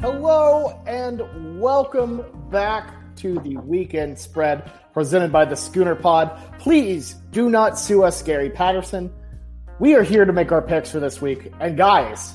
[0.00, 6.30] Hello and welcome back to the weekend spread presented by the Schooner Pod.
[6.58, 9.12] Please do not sue us, Gary Patterson.
[9.78, 11.52] We are here to make our picks for this week.
[11.60, 12.32] And guys,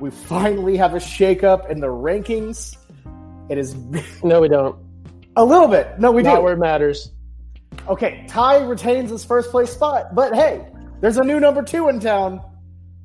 [0.00, 2.76] we finally have a shakeup in the rankings.
[3.48, 3.74] It is
[4.24, 4.76] No, we don't.
[5.36, 5.98] a little bit.
[5.98, 6.42] No, we Not do.
[6.42, 7.10] where it matters.
[7.88, 10.66] Okay, Ty retains his first place spot, but hey,
[11.00, 12.40] there's a new number two in town.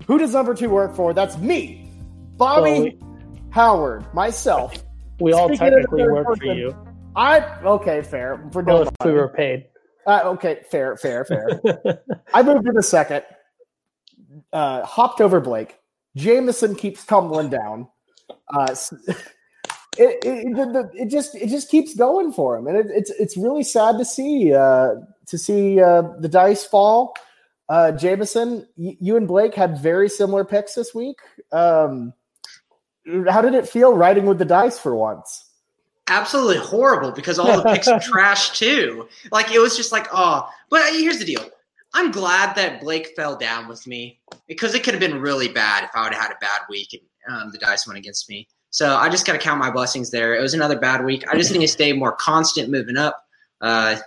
[0.08, 1.14] Who does number two work for?
[1.14, 1.88] That's me,
[2.38, 3.00] Bobby we-
[3.52, 4.74] Howard, myself.
[5.20, 6.76] We all technically work for you.
[7.16, 8.90] I okay, fair for Well, no.
[9.00, 9.66] if we were paid.
[10.08, 11.60] Uh, okay, fair, fair, fair.
[12.34, 13.24] I moved in a second.
[14.52, 15.78] Uh, hopped over Blake.
[16.16, 17.88] Jameson keeps tumbling down.
[18.54, 18.74] Uh,
[19.08, 23.12] it, it, the- the- it just it just keeps going for him, and it, it's
[23.12, 24.96] it's really sad to see uh,
[25.28, 27.14] to see uh, the dice fall.
[27.70, 31.18] Uh, Jameson, y- you and Blake had very similar picks this week.
[31.52, 32.14] Um,
[33.30, 35.46] how did it feel riding with the dice for once?
[36.12, 39.08] absolutely horrible because all the picks are trash too.
[39.32, 40.48] Like it was just like, oh.
[40.70, 41.50] But here's the deal:
[41.94, 45.86] I'm glad that Blake fell down with me because it could have been really bad
[45.86, 46.90] if I would have had a bad week
[47.28, 48.48] and um, the dice went against me.
[48.72, 50.36] So I just got to count my blessings there.
[50.36, 51.26] It was another bad week.
[51.30, 53.24] I just need to stay more constant, moving up.
[53.60, 53.98] Uh,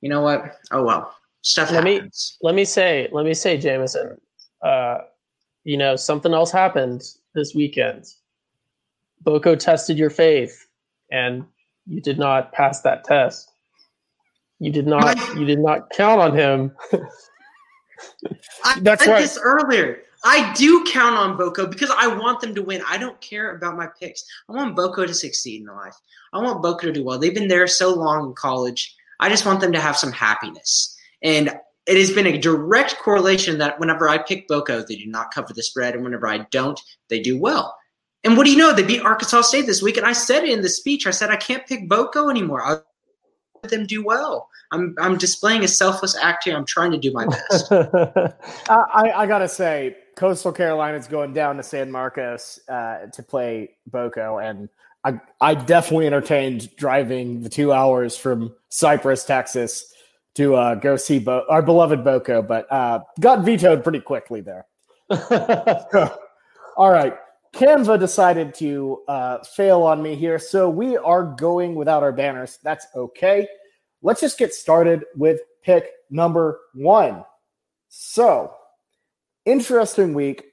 [0.00, 0.58] you know what?
[0.70, 2.10] Oh well, stuff Let me-
[2.42, 4.18] let me say, let me say, Jameson.
[4.62, 4.98] Uh,
[5.64, 7.02] you know, something else happened
[7.34, 8.06] this weekend.
[9.24, 10.66] Boko tested your faith,
[11.10, 11.44] and
[11.86, 13.50] you did not pass that test.
[14.60, 15.16] You did not.
[15.16, 16.72] My- You did not count on him.
[18.64, 19.20] I That's said right.
[19.22, 20.00] this earlier.
[20.26, 22.82] I do count on Boko because I want them to win.
[22.88, 24.24] I don't care about my picks.
[24.48, 25.94] I want Boko to succeed in life.
[26.32, 27.18] I want Boko to do well.
[27.18, 28.94] They've been there so long in college.
[29.20, 30.96] I just want them to have some happiness.
[31.22, 31.48] And
[31.86, 35.52] it has been a direct correlation that whenever I pick Boko, they do not cover
[35.52, 37.76] the spread, and whenever I don't, they do well.
[38.24, 38.72] And what do you know?
[38.72, 41.06] They beat Arkansas State this week, and I said it in the speech.
[41.06, 42.62] I said I can't pick Boko anymore.
[42.62, 42.84] I'll
[43.62, 44.48] let them do well.
[44.72, 46.56] I'm I'm displaying a selfless act here.
[46.56, 47.70] I'm trying to do my best.
[48.66, 53.76] Uh, I, I gotta say, Coastal Carolina's going down to San Marcos uh, to play
[53.86, 54.70] Boko, and
[55.04, 59.92] I I definitely entertained driving the two hours from Cypress, Texas,
[60.34, 64.66] to uh, go see Bo- our beloved Boko, but uh, got vetoed pretty quickly there.
[66.76, 67.14] All right.
[67.54, 72.58] Canva decided to uh, fail on me here, so we are going without our banners.
[72.64, 73.46] That's okay.
[74.02, 77.24] Let's just get started with pick number one.
[77.88, 78.52] So,
[79.44, 80.44] interesting week.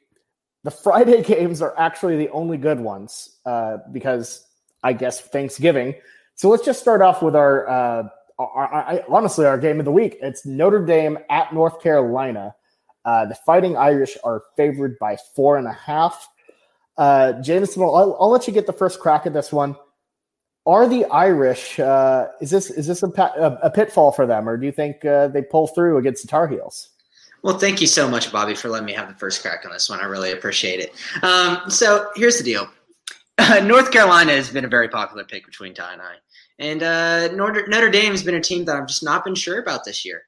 [0.64, 4.46] The Friday games are actually the only good ones uh, because
[4.84, 5.96] I guess Thanksgiving.
[6.36, 9.92] So let's just start off with our, uh, our, our- honestly our game of the
[9.92, 10.18] week.
[10.22, 12.56] It's Notre Dame at North Carolina.
[13.04, 16.28] Uh, the Fighting Irish are favored by four and a half.
[17.02, 19.76] Uh, Jameson, I'll, I'll let you get the first crack at this one.
[20.68, 23.08] Are the Irish uh, is this is this a,
[23.64, 26.48] a, pitfall for them, or do you think uh, they pull through against the Tar
[26.48, 26.90] Heels?
[27.42, 29.90] Well, thank you so much, Bobby, for letting me have the first crack on this
[29.90, 30.00] one.
[30.00, 30.94] I really appreciate it.
[31.24, 32.70] Um, so here's the deal
[33.64, 36.14] North Carolina has been a very popular pick between Ty and I.
[36.60, 39.60] And uh, Notre, Notre Dame has been a team that I've just not been sure
[39.60, 40.22] about this year.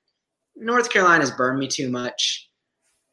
[0.56, 2.50] North Carolina's burned me too much.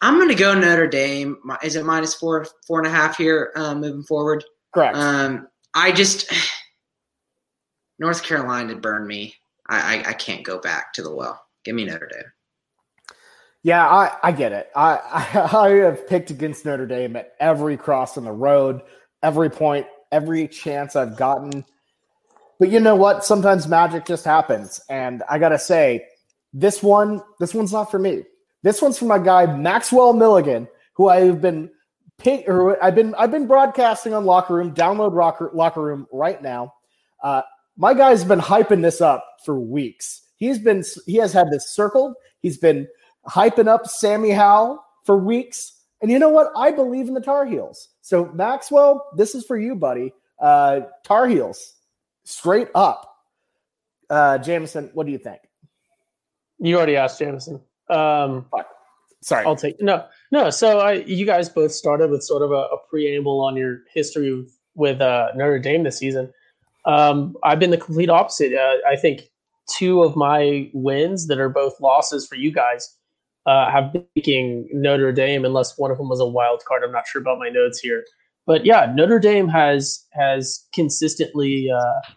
[0.00, 1.36] I'm going to go Notre Dame.
[1.62, 4.44] Is it minus four, four and a half here uh, moving forward?
[4.72, 4.96] Correct.
[4.96, 6.32] Um, I just
[7.98, 9.34] North Carolina burned me.
[9.68, 11.40] I, I, I can't go back to the well.
[11.64, 12.32] Give me Notre Dame.
[13.62, 14.70] Yeah, I, I get it.
[14.74, 14.98] I,
[15.34, 18.80] I I have picked against Notre Dame at every cross on the road,
[19.22, 21.64] every point, every chance I've gotten.
[22.58, 23.24] But you know what?
[23.24, 26.06] Sometimes magic just happens, and I gotta say,
[26.52, 28.24] this one, this one's not for me.
[28.62, 31.70] This one's for my guy Maxwell Milligan, who I have been
[32.46, 34.74] or I've been I've been broadcasting on Locker Room.
[34.74, 36.74] Download Locker Locker Room right now.
[37.22, 37.42] Uh,
[37.76, 40.22] my guy's been hyping this up for weeks.
[40.36, 42.14] He's been he has had this circled.
[42.40, 42.86] He's been
[43.28, 45.76] hyping up Sammy Howell for weeks.
[46.02, 46.50] And you know what?
[46.56, 47.88] I believe in the Tar Heels.
[48.00, 50.12] So Maxwell, this is for you, buddy.
[50.38, 51.74] Uh, Tar Heels,
[52.24, 53.06] straight up.
[54.08, 55.40] Uh, Jameson, what do you think?
[56.58, 57.60] you already asked Jameson.
[57.90, 58.46] Um,
[59.22, 59.44] Sorry.
[59.44, 60.48] I'll take no, no.
[60.48, 64.34] So I, you guys both started with sort of a, a preamble on your history
[64.34, 66.32] with, with uh, Notre Dame this season.
[66.86, 68.54] Um, I've been the complete opposite.
[68.54, 69.30] Uh, I think
[69.68, 72.96] two of my wins that are both losses for you guys
[73.44, 76.82] uh, have been picking Notre Dame, unless one of them was a wild card.
[76.82, 78.04] I'm not sure about my notes here,
[78.46, 82.12] but yeah, Notre Dame has has consistently uh,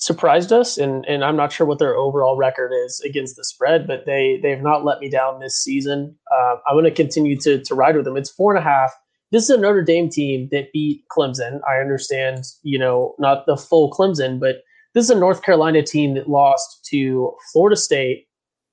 [0.00, 3.86] surprised us, and and I'm not sure what their overall record is against the spread,
[3.86, 6.16] but they they've not let me down this season.
[6.32, 8.16] Uh, I'm going to continue to to ride with them.
[8.16, 8.92] It's four and a half.
[9.32, 11.60] this is a Notre Dame team that beat Clemson.
[11.68, 14.62] I understand, you know, not the full Clemson, but
[14.94, 18.26] this is a North Carolina team that lost to Florida State,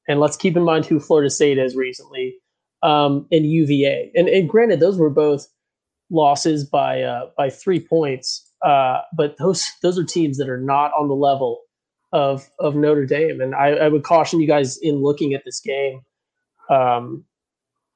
[0.08, 2.36] and let's keep in mind who Florida State is recently,
[2.84, 4.12] um, and UVA.
[4.16, 5.48] And, and granted, those were both
[6.12, 10.92] losses by uh, by three points, uh, but those those are teams that are not
[10.98, 11.62] on the level
[12.12, 13.40] of of Notre Dame.
[13.40, 16.02] And I, I would caution you guys in looking at this game.
[16.70, 17.26] Um,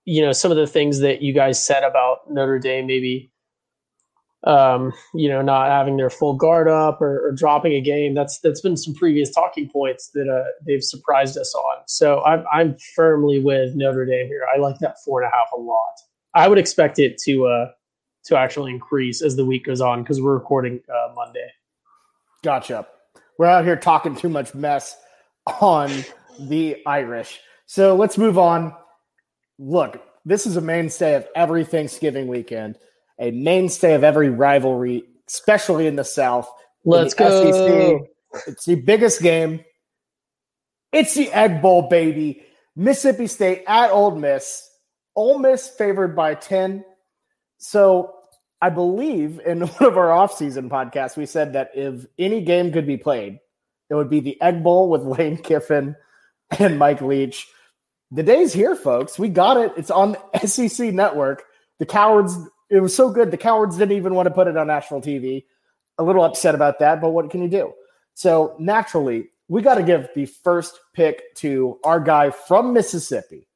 [0.05, 3.31] you know, some of the things that you guys said about Notre Dame, maybe
[4.45, 8.13] um, you know, not having their full guard up or, or, dropping a game.
[8.13, 11.83] That's that's been some previous talking points that uh, they've surprised us on.
[11.87, 14.43] So I'm I'm firmly with Notre Dame here.
[14.55, 15.93] I like that four and a half a lot.
[16.35, 17.71] I would expect it to uh,
[18.25, 21.47] to actually increase as the week goes on because we're recording uh, Monday.
[22.43, 22.87] Gotcha.
[23.37, 24.97] We're out here talking too much mess
[25.61, 25.91] on
[26.39, 27.39] the Irish.
[27.65, 28.73] So let's move on.
[29.57, 32.77] Look, this is a mainstay of every Thanksgiving weekend
[33.19, 36.49] a mainstay of every rivalry, especially in the South.
[36.85, 38.07] Let's the go.
[38.31, 38.45] SEC.
[38.47, 39.63] It's the biggest game.
[40.91, 42.43] It's the Egg Bowl, baby.
[42.75, 44.67] Mississippi State at Ole Miss.
[45.15, 46.85] Ole Miss favored by 10.
[47.59, 48.15] So
[48.61, 52.87] I believe in one of our offseason podcasts, we said that if any game could
[52.87, 53.39] be played,
[53.89, 55.95] it would be the Egg Bowl with Lane Kiffin
[56.57, 57.47] and Mike Leach.
[58.11, 59.19] The day's here, folks.
[59.19, 59.73] We got it.
[59.77, 61.43] It's on the SEC network.
[61.77, 62.35] The cowards
[62.69, 63.31] it was so good.
[63.31, 65.45] The cowards didn't even want to put it on national TV.
[65.97, 67.73] A little upset about that, but what can you do?
[68.13, 73.47] So naturally, we got to give the first pick to our guy from Mississippi.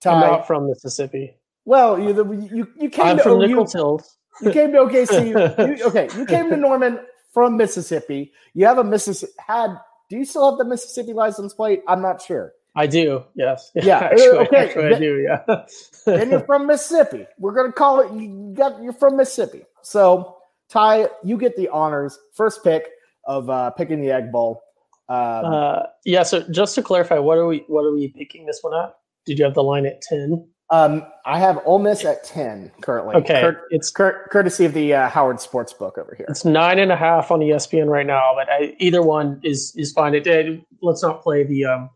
[0.00, 0.12] Ty.
[0.12, 1.34] I'm not from Mississippi.
[1.64, 4.16] Well, you you you came I'm to from Hills.
[4.40, 5.78] You came to OKC.
[5.78, 6.98] you, okay, you came to Norman
[7.32, 8.32] from Mississippi.
[8.54, 9.32] You have a Mississippi.
[9.46, 9.76] Had
[10.10, 11.82] do you still have the Mississippi license plate?
[11.88, 12.52] I'm not sure.
[12.74, 13.24] I do.
[13.34, 13.70] Yes.
[13.82, 13.98] Yeah.
[13.98, 14.56] actually, okay.
[14.56, 15.16] Actually, I do.
[15.18, 15.66] Yeah.
[16.06, 17.26] and you're from Mississippi.
[17.38, 18.12] We're gonna call it.
[18.12, 18.82] You got.
[18.82, 19.64] You're from Mississippi.
[19.82, 20.36] So
[20.68, 22.18] Ty, you get the honors.
[22.34, 22.84] First pick
[23.24, 24.62] of uh, picking the Egg Bowl.
[25.08, 26.22] Um, uh, yeah.
[26.22, 27.64] So just to clarify, what are we?
[27.68, 28.94] What are we picking this one at?
[29.26, 30.48] Did you have the line at ten?
[30.72, 33.14] Um, I have Ole Miss at ten currently.
[33.16, 36.26] Okay, Cur- it's cur- courtesy of the uh, Howard Sports Book over here.
[36.30, 39.92] It's nine and a half on ESPN right now, but I, either one is is
[39.92, 40.14] fine.
[40.14, 41.90] It, it, let's not play the um,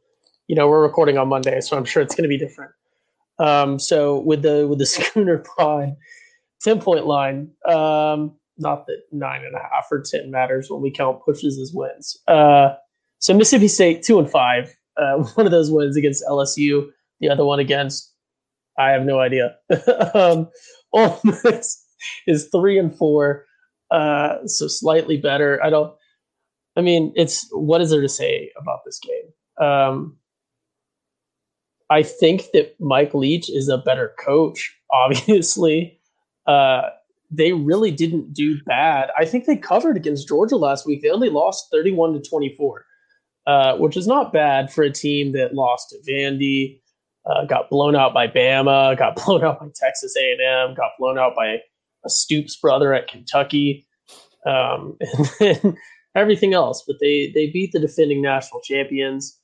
[0.46, 2.70] you know, we're recording on Monday, so I'm sure it's going to be different.
[3.38, 5.96] Um, so with the with the schooner pod
[6.60, 10.90] ten point line, um, not that nine and a half or ten matters when we
[10.90, 12.18] count pushes as wins.
[12.28, 12.74] Uh,
[13.18, 14.76] so Mississippi State two and five.
[14.96, 16.86] Uh, one of those wins against LSU,
[17.20, 18.12] the other one against
[18.78, 19.56] I have no idea.
[20.14, 20.48] um,
[20.92, 21.84] Ole Miss
[22.26, 23.46] is three and four,
[23.90, 25.62] uh, so slightly better.
[25.62, 25.94] I don't.
[26.76, 29.66] I mean, it's what is there to say about this game?
[29.66, 30.18] Um,
[31.88, 34.74] I think that Mike Leach is a better coach.
[34.92, 35.98] Obviously,
[36.46, 36.82] uh,
[37.30, 39.10] they really didn't do bad.
[39.18, 41.02] I think they covered against Georgia last week.
[41.02, 42.84] They only lost thirty-one to twenty-four,
[43.46, 46.80] uh, which is not bad for a team that lost to Vandy,
[47.26, 51.34] uh, got blown out by Bama, got blown out by Texas A&M, got blown out
[51.34, 51.58] by
[52.04, 53.86] a Stoops brother at Kentucky,
[54.46, 54.96] um,
[55.40, 55.76] and
[56.14, 56.84] everything else.
[56.86, 59.38] But they they beat the defending national champions.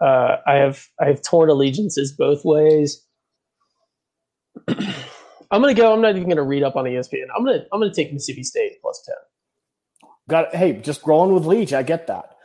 [0.00, 3.02] Uh, I have I have torn allegiances both ways.
[4.68, 5.92] I'm gonna go.
[5.92, 7.26] I'm not even gonna read up on ESPN.
[7.36, 9.16] I'm gonna I'm gonna take Mississippi State plus ten.
[10.28, 10.56] Got it.
[10.56, 11.72] Hey, just rolling with Leach.
[11.72, 12.35] I get that,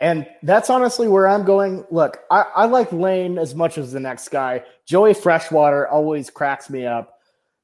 [0.00, 1.84] and that's honestly where I'm going.
[1.90, 4.64] Look, I, I like Lane as much as the next guy.
[4.86, 7.18] Joey Freshwater always cracks me up,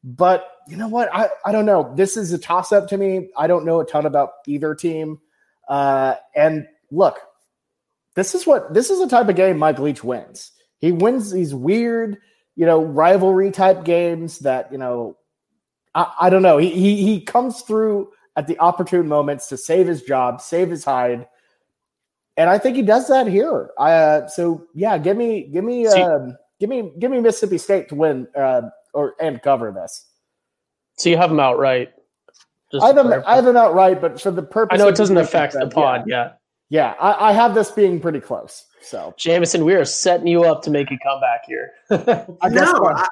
[0.05, 1.09] but you know what?
[1.14, 1.95] I I don't know.
[1.95, 3.31] This is a toss up to me.
[3.37, 5.19] I don't know a ton about either team.
[5.66, 7.19] Uh, and look,
[8.14, 10.52] this is what this is the type of game Mike Leach wins.
[10.78, 12.19] He wins these weird,
[12.55, 15.16] you know, rivalry type games that you know.
[15.95, 16.59] I, I don't know.
[16.59, 20.85] He, he he comes through at the opportune moments to save his job, save his
[20.85, 21.26] hide,
[22.37, 23.71] and I think he does that here.
[23.78, 27.95] Uh, so yeah, give me give me uh, give me give me Mississippi State to
[27.95, 28.62] win uh,
[28.93, 30.07] or and cover this.
[30.99, 31.93] So you have them outright.
[32.81, 33.23] I have them.
[33.26, 36.05] I have them outright, but for the purpose, I know it doesn't affect the pod.
[36.07, 36.16] Yeah.
[36.16, 36.33] yeah.
[36.69, 38.66] Yeah, I, I, have this being pretty close.
[38.83, 41.71] So, Jameson, we are setting you up to make a comeback here.
[42.43, 43.09] I no, I,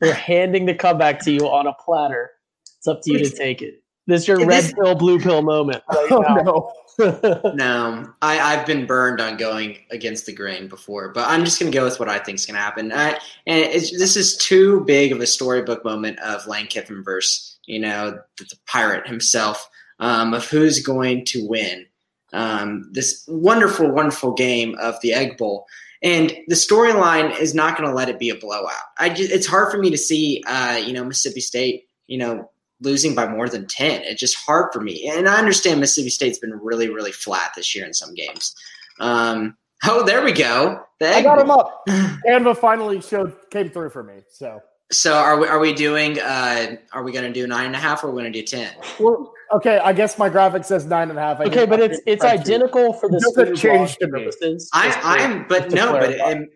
[0.00, 2.30] we're handing the comeback to you on a platter.
[2.78, 3.82] It's up to you to take it.
[4.06, 5.82] This is your red this, pill, blue pill moment.
[5.92, 6.72] Right oh, no.
[7.54, 11.70] no, I, I've been burned on going against the grain before, but I'm just going
[11.70, 12.92] to go with what I think is going to happen.
[12.92, 17.80] I, and this is too big of a storybook moment of Lane Kiffin versus, you
[17.80, 19.68] know, the, the pirate himself,
[20.00, 21.86] um, of who's going to win
[22.32, 25.66] um, this wonderful, wonderful game of the Egg Bowl.
[26.02, 28.72] And the storyline is not going to let it be a blowout.
[28.98, 32.50] I just, it's hard for me to see, uh, you know, Mississippi State, you know,
[32.82, 34.02] losing by more than 10.
[34.02, 35.08] It's just hard for me.
[35.08, 38.54] And I understand Mississippi State's been really, really flat this year in some games.
[39.00, 40.82] Um, oh, there we go.
[41.00, 41.82] The I got him up.
[41.88, 44.22] Canva finally showed came through for me.
[44.30, 44.60] So
[44.90, 48.04] So are we are we doing uh are we gonna do nine and a half
[48.04, 48.72] or are we gonna do ten?
[49.00, 49.78] well, okay.
[49.78, 51.40] I guess my graphic says nine and a half.
[51.40, 52.40] I Okay, but it's it's the spreadsheet.
[52.40, 54.24] identical for the It doesn't change to me.
[54.24, 54.68] purposes.
[54.72, 56.48] I I'm but no, but it, it,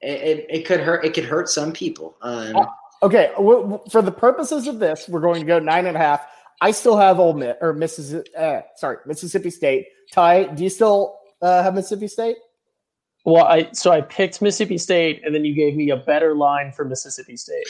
[0.00, 2.16] it, it could hurt it could hurt some people.
[2.22, 2.56] Um.
[3.02, 6.00] Okay, w- w- for the purposes of this, we're going to go nine and a
[6.00, 6.24] half.
[6.60, 8.30] I still have Ole Miss or Mississippi.
[8.36, 9.86] Uh, sorry, Mississippi State.
[10.12, 12.36] Ty, do you still uh, have Mississippi State?
[13.24, 16.72] Well, I so I picked Mississippi State, and then you gave me a better line
[16.72, 17.66] for Mississippi State.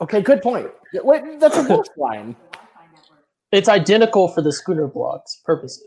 [0.00, 0.70] Okay, good point.
[0.94, 2.36] Wait, that's a worse line.
[3.52, 5.84] It's identical for the Schooner Pod's purposes.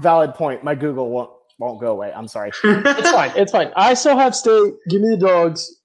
[0.00, 0.62] Valid point.
[0.64, 2.12] My Google won't won't go away.
[2.12, 2.50] I'm sorry.
[2.64, 3.32] It's fine.
[3.36, 3.72] It's fine.
[3.76, 4.74] I still have State.
[4.88, 5.77] Give me the dogs.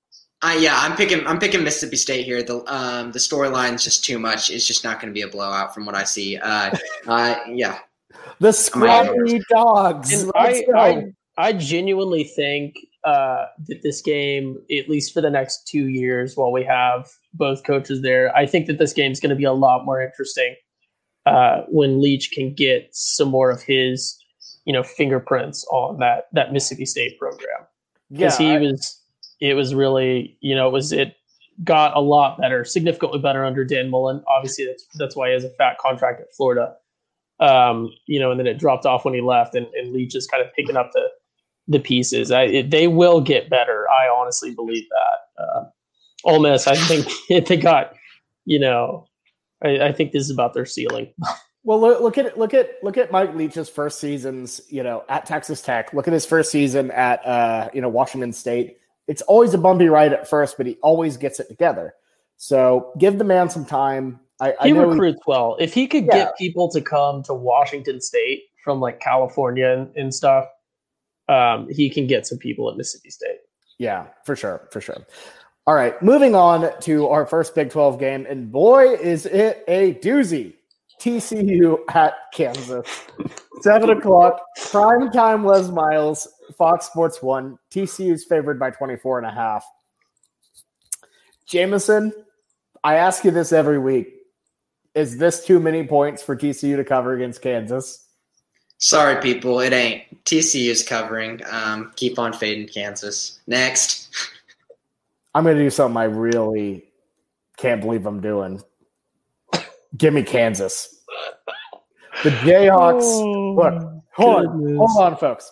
[0.44, 1.26] I, yeah, I'm picking.
[1.26, 2.44] I'm picking Mississippi State here.
[2.44, 4.52] The um, the storyline's just too much.
[4.52, 6.38] It's just not going to be a blowout from what I see.
[6.38, 6.76] Uh,
[7.08, 7.80] uh, yeah,
[8.40, 10.24] The scrawny dogs.
[10.24, 10.64] And I.
[10.76, 11.04] I
[11.38, 16.52] I genuinely think uh, that this game, at least for the next two years, while
[16.52, 19.54] we have both coaches there, I think that this game is going to be a
[19.54, 20.56] lot more interesting
[21.26, 24.18] uh, when Leach can get some more of his,
[24.66, 27.48] you know, fingerprints on that that Mississippi State program
[28.10, 29.00] yeah, because he I- was
[29.40, 31.16] it was really you know it was it
[31.64, 35.44] got a lot better significantly better under dan mullen obviously that's that's why he has
[35.44, 36.76] a fat contract at florida
[37.40, 40.28] um you know and then it dropped off when he left and, and leach is
[40.28, 41.08] kind of picking up the
[41.68, 45.64] the pieces I, it, they will get better i honestly believe that uh,
[46.26, 47.08] Ole Miss, i think
[47.48, 47.94] they got
[48.46, 49.08] you know
[49.64, 51.14] I, I think this is about their ceiling
[51.66, 54.62] Well, look, look at look at look at Mike Leach's first seasons.
[54.68, 55.94] You know, at Texas Tech.
[55.94, 58.80] Look at his first season at uh, you know Washington State.
[59.08, 61.94] It's always a bumpy ride at first, but he always gets it together.
[62.38, 64.20] So give the man some time.
[64.42, 65.56] I, I he he- recruits well.
[65.60, 66.16] If he could Yeah.
[66.26, 70.46] get people to come to Washington State from like California and, and stuff,
[71.30, 73.38] um, he can get some people at Mississippi State.
[73.78, 74.98] Yeah, for sure, for sure.
[75.66, 79.94] All right, moving on to our first Big 12 game, and boy, is it a
[79.96, 80.54] doozy.
[81.04, 82.88] TCU at Kansas.
[83.60, 84.40] Seven o'clock,
[84.72, 87.60] prime time Les Miles, Fox Sports One.
[87.72, 89.66] TCU's favored by 24 and a half.
[91.46, 92.14] Jameson,
[92.86, 94.14] I ask you this every week.
[94.96, 98.08] Is this too many points for TCU to cover against Kansas?
[98.78, 100.24] sorry people, it ain't.
[100.26, 101.42] TCU is covering.
[101.50, 103.40] Um, keep on fading Kansas.
[103.48, 104.10] Next,
[105.36, 106.86] I'm going to do something I really
[107.58, 108.62] can't believe I'm doing.
[109.98, 110.93] Give me Kansas.
[112.24, 113.56] The Jayhawks.
[113.56, 115.52] look, hold on, hold on, folks.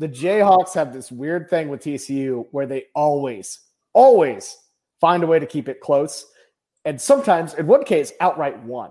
[0.00, 3.60] The Jayhawks have this weird thing with TCU where they always,
[3.92, 4.56] always
[5.00, 6.26] find a way to keep it close,
[6.84, 8.90] and sometimes, in one case, outright won.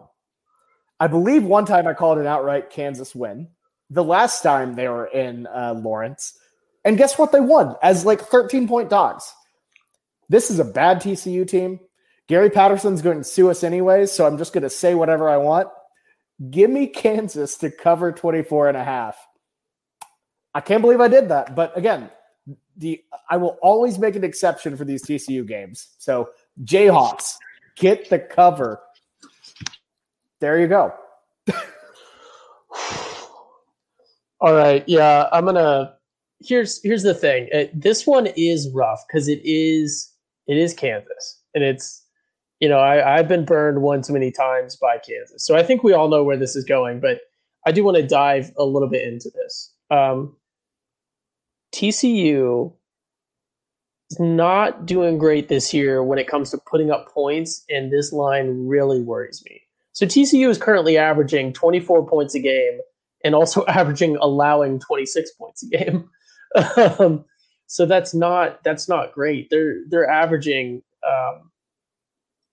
[0.99, 3.49] I believe one time I called an outright Kansas win.
[3.89, 6.37] The last time they were in uh, Lawrence,
[6.85, 7.33] and guess what?
[7.33, 9.33] They won as like 13 point dogs.
[10.29, 11.81] This is a bad TCU team.
[12.27, 15.37] Gary Patterson's going to sue us anyways, so I'm just going to say whatever I
[15.37, 15.69] want.
[16.51, 19.17] Give me Kansas to cover 24 and a half.
[20.53, 21.55] I can't believe I did that.
[21.55, 22.09] But again,
[22.77, 25.95] the I will always make an exception for these TCU games.
[25.97, 26.29] So
[26.63, 27.33] Jayhawks,
[27.75, 28.81] get the cover.
[30.39, 30.93] There you go.
[34.39, 35.95] All right, yeah, I'm gonna.
[36.39, 37.49] Here's here's the thing.
[37.73, 40.13] This one is rough because it is
[40.45, 42.03] it is Kansas, and it's
[42.59, 45.83] you know I I've been burned one too many times by Kansas, so I think
[45.83, 46.99] we all know where this is going.
[46.99, 47.19] But
[47.65, 49.73] I do want to dive a little bit into this.
[49.91, 50.35] Um,
[51.73, 52.73] TCU
[54.09, 58.11] is not doing great this year when it comes to putting up points, and this
[58.11, 59.61] line really worries me.
[59.91, 62.79] So TCU is currently averaging 24 points a game
[63.23, 66.09] and also averaging allowing 26 points a game.
[66.99, 67.25] um,
[67.67, 69.49] so that's not that's not great.
[69.49, 71.51] They're they're averaging um,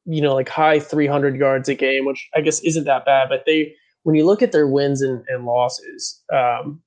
[0.06, 3.28] you know like high 300 yards a game, which I guess isn't that bad.
[3.28, 6.82] But they when you look at their wins and, and losses, um,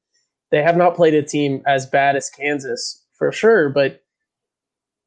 [0.52, 4.02] they have not played a team as bad as Kansas for sure, but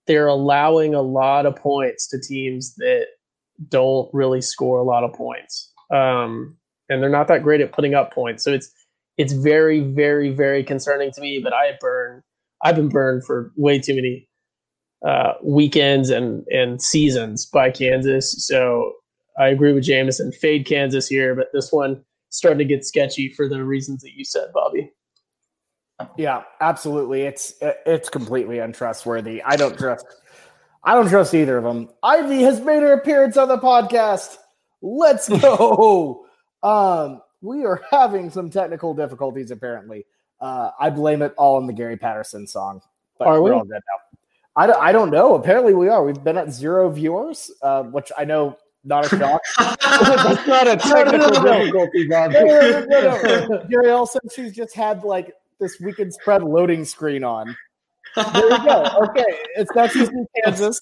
[0.07, 3.07] they're allowing a lot of points to teams that
[3.69, 5.73] don't really score a lot of points.
[5.95, 6.57] Um,
[6.89, 8.43] and they're not that great at putting up points.
[8.45, 8.71] So it's
[9.17, 11.41] it's very, very, very concerning to me.
[11.43, 12.23] But I burn
[12.63, 14.29] I've been burned for way too many
[15.05, 18.47] uh, weekends and and seasons by Kansas.
[18.47, 18.93] So
[19.39, 20.33] I agree with Jameson.
[20.33, 24.25] Fade Kansas here, but this one starting to get sketchy for the reasons that you
[24.25, 24.93] said, Bobby.
[26.17, 27.23] Yeah, absolutely.
[27.23, 29.43] It's it's completely untrustworthy.
[29.43, 30.07] I don't trust.
[30.83, 31.91] I don't trust either of them.
[32.03, 34.39] Ivy has made her appearance on the podcast.
[34.81, 36.25] Let's go.
[36.63, 40.07] um, we are having some technical difficulties apparently.
[40.41, 42.81] Uh, I blame it all on the Gary Patterson song.
[43.19, 43.51] But Are we?
[43.51, 44.10] we're all good now.
[44.61, 45.35] I don't, I don't know.
[45.37, 46.05] Apparently we are.
[46.05, 49.41] We've been at zero viewers, uh, which I know not a shock.
[49.59, 52.33] That's not a technical difficulty, Bob.
[52.33, 57.57] no, no, no, no, also she's just had like this weekend spread loading screen on.
[58.17, 58.85] There you go.
[59.09, 59.25] Okay,
[59.57, 60.81] it's not just in Kansas.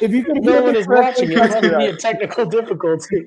[0.00, 1.28] if you can No hear one me is watching.
[1.34, 3.24] correctly, It must be a technical difficulty.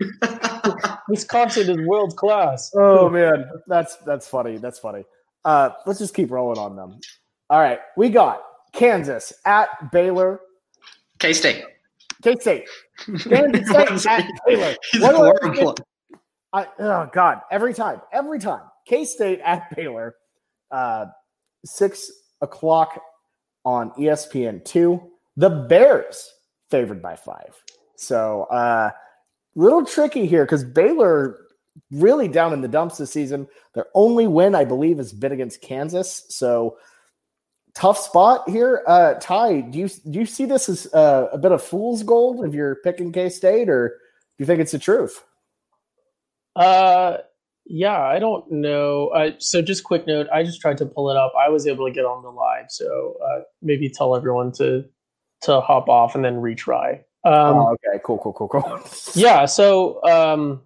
[1.08, 2.72] This concert is world class.
[2.75, 4.58] Oh man, that's that's funny.
[4.58, 5.06] That's funny.
[5.46, 7.00] Uh, let's just keep rolling on them.
[7.50, 8.42] All right, we got
[8.74, 10.42] Kansas at Baylor.
[11.20, 11.64] K State.
[12.24, 12.68] K State.
[13.06, 14.76] Kansas State at Baylor.
[14.92, 15.76] He's What I horrible.
[16.52, 17.42] I, oh God!
[17.52, 18.64] Every time, every time.
[18.88, 20.16] K State at Baylor,
[20.72, 21.06] uh,
[21.64, 22.12] six
[22.42, 23.00] o'clock
[23.66, 25.12] on ESPN two.
[25.38, 26.34] The Bears
[26.72, 27.54] favored by five.
[27.96, 28.92] So, uh,
[29.56, 31.38] little tricky here because Baylor
[31.92, 33.48] really down in the dumps this season.
[33.74, 36.26] Their only win, I believe, has been against Kansas.
[36.30, 36.78] So,
[37.79, 38.83] tough spot here.
[38.86, 42.45] Uh, Ty, do you do you see this as uh, a bit of fool's gold
[42.45, 45.24] if you're picking K State, or do you think it's the truth?
[46.55, 47.17] Uh,
[47.65, 49.07] yeah, I don't know.
[49.09, 51.31] Uh, so just quick note, I just tried to pull it up.
[51.39, 54.83] I was able to get on the live, so uh, maybe tell everyone to
[55.41, 57.00] to hop off and then retry.
[57.24, 58.79] Um, oh, okay, cool, cool, cool, cool.
[59.15, 59.45] yeah.
[59.45, 60.62] So um,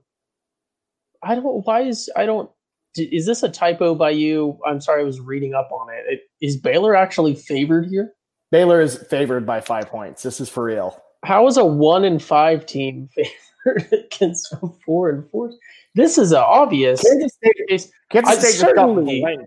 [1.22, 1.66] I don't.
[1.66, 2.50] Why is I don't.
[2.96, 4.60] Is this a typo by you?
[4.66, 6.04] I'm sorry, I was reading up on it.
[6.08, 8.14] it is Baylor actually favored here?
[8.52, 10.22] Baylor is favored by five points.
[10.24, 11.02] This is for real.
[11.26, 13.10] How is a one and five team
[13.66, 15.52] favored against a four and four?
[15.96, 17.02] This is obvious.
[17.02, 17.92] Kansas State.
[18.12, 19.38] Kansas I State just certainly-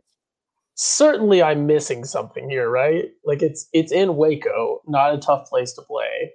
[0.75, 3.07] certainly I'm missing something here, right?
[3.25, 6.33] Like it's it's in Waco, not a tough place to play.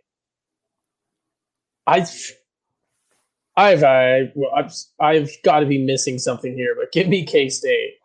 [1.88, 2.06] I
[3.58, 7.96] I've I, I've I've got to be missing something here, but give me K State.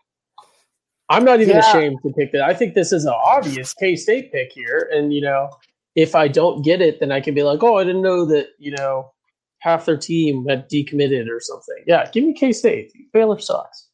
[1.09, 1.68] I'm not even Yeah.
[1.68, 2.42] ashamed to pick that.
[2.42, 5.50] I think this is an obvious K State pick here, and you know,
[5.94, 8.48] if I don't get it, then I can be like, oh, I didn't know that
[8.59, 9.12] you know
[9.61, 11.85] half their team had decommitted or something.
[11.87, 12.92] Yeah, give me K State.
[13.12, 13.88] Baylor sucks.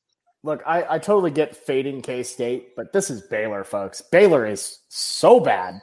[0.44, 4.00] Look, I, I totally get fading K State, but this is Baylor, folks.
[4.00, 5.80] Baylor is so bad.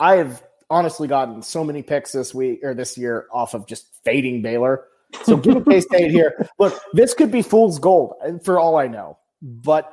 [0.00, 3.86] I have honestly gotten so many picks this week or this year off of just
[4.04, 4.84] fading Baylor.
[5.24, 6.48] So give me K State here.
[6.58, 9.18] Look, this could be fool's gold and for all I know.
[9.40, 9.92] But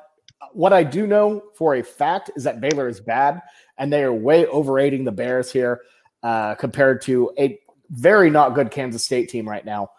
[0.54, 3.42] what I do know for a fact is that Baylor is bad
[3.78, 5.82] and they are way overrating the Bears here
[6.24, 9.90] uh, compared to a very not good Kansas State team right now.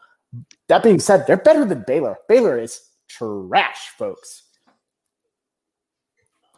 [0.69, 2.17] That being said, they're better than Baylor.
[2.29, 4.45] Baylor is trash, folks.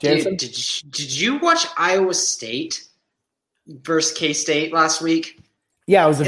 [0.01, 2.85] Did, did, you- did you watch Iowa State
[3.67, 5.41] versus K State last week?
[5.87, 6.25] Yeah, it was a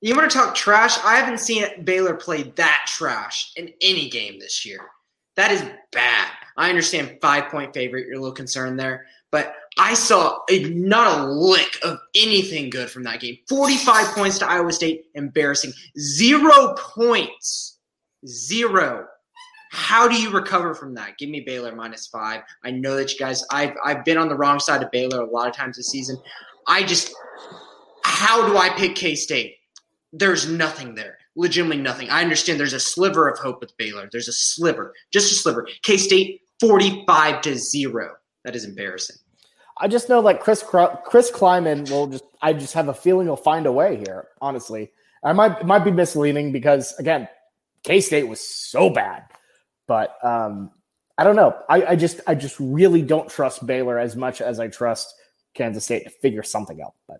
[0.00, 0.98] you want to talk trash?
[1.04, 4.80] I haven't seen Baylor play that trash in any game this year.
[5.36, 6.28] That is bad.
[6.56, 8.06] I understand five point favorite.
[8.06, 12.90] You're a little concerned there, but I saw a, not a lick of anything good
[12.90, 13.38] from that game.
[13.48, 15.72] Forty five points to Iowa State, embarrassing.
[15.98, 17.78] Zero points,
[18.26, 19.06] zero.
[19.72, 21.16] How do you recover from that?
[21.16, 22.42] Give me Baylor minus five.
[22.64, 23.44] I know that you guys.
[23.50, 26.18] I've I've been on the wrong side of Baylor a lot of times this season.
[26.66, 27.14] I just
[28.02, 29.56] how do I pick K State?
[30.12, 31.18] There's nothing there.
[31.36, 32.10] Legitimately nothing.
[32.10, 34.08] I understand there's a sliver of hope with Baylor.
[34.10, 35.68] There's a sliver, just a sliver.
[35.82, 38.16] K State 45 to 0.
[38.44, 39.16] That is embarrassing.
[39.78, 42.24] I just know like Chris Chris Klieman will just.
[42.42, 44.28] I just have a feeling he'll find a way here.
[44.40, 44.90] Honestly,
[45.24, 47.28] I might might be misleading because again,
[47.82, 49.24] K State was so bad,
[49.86, 50.70] but um,
[51.16, 51.56] I don't know.
[51.68, 55.14] I, I just I just really don't trust Baylor as much as I trust
[55.54, 56.94] Kansas State to figure something out.
[57.08, 57.18] But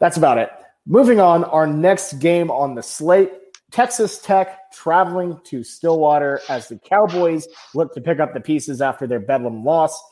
[0.00, 0.50] that's about it.
[0.88, 3.30] Moving on, our next game on the slate.
[3.70, 9.06] Texas Tech traveling to Stillwater as the Cowboys look to pick up the pieces after
[9.06, 10.02] their Bedlam loss.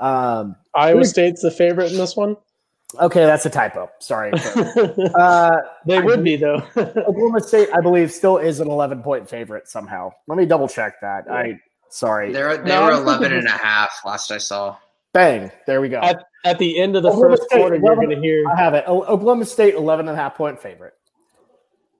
[0.00, 2.36] Um, Iowa State's the favorite in this one.
[3.00, 3.88] Okay, that's a typo.
[4.00, 4.32] Sorry.
[5.14, 6.62] uh, they would be though.
[6.76, 10.10] Oklahoma State, I believe, still is an 11 point favorite somehow.
[10.26, 11.30] Let me double check that.
[11.30, 12.32] I sorry.
[12.32, 14.76] They're, they No, were I'm 11 and a half last I saw.
[15.12, 15.52] Bang.
[15.66, 16.00] There we go.
[16.00, 18.44] At, at the end of the Oklahoma first State, quarter, you're going to hear.
[18.48, 18.84] I have it.
[18.86, 20.94] O- Oklahoma State, 11 and a half point favorite.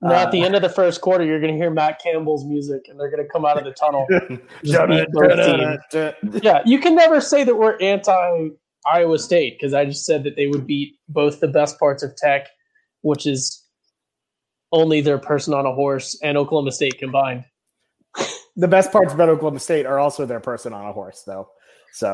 [0.01, 2.45] No, at the Uh, end of the first quarter, you're going to hear Matt Campbell's
[2.45, 4.05] music, and they're going to come out of the tunnel.
[4.63, 6.43] Just beat both teams.
[6.43, 8.49] yeah, you can never say that we're anti
[8.85, 12.15] Iowa State because I just said that they would beat both the best parts of
[12.15, 12.47] Tech,
[13.01, 13.65] which is
[14.71, 17.43] only their person on a horse, and Oklahoma State combined.
[18.55, 21.49] the best parts about Oklahoma State are also their person on a horse, though.
[21.91, 22.13] So,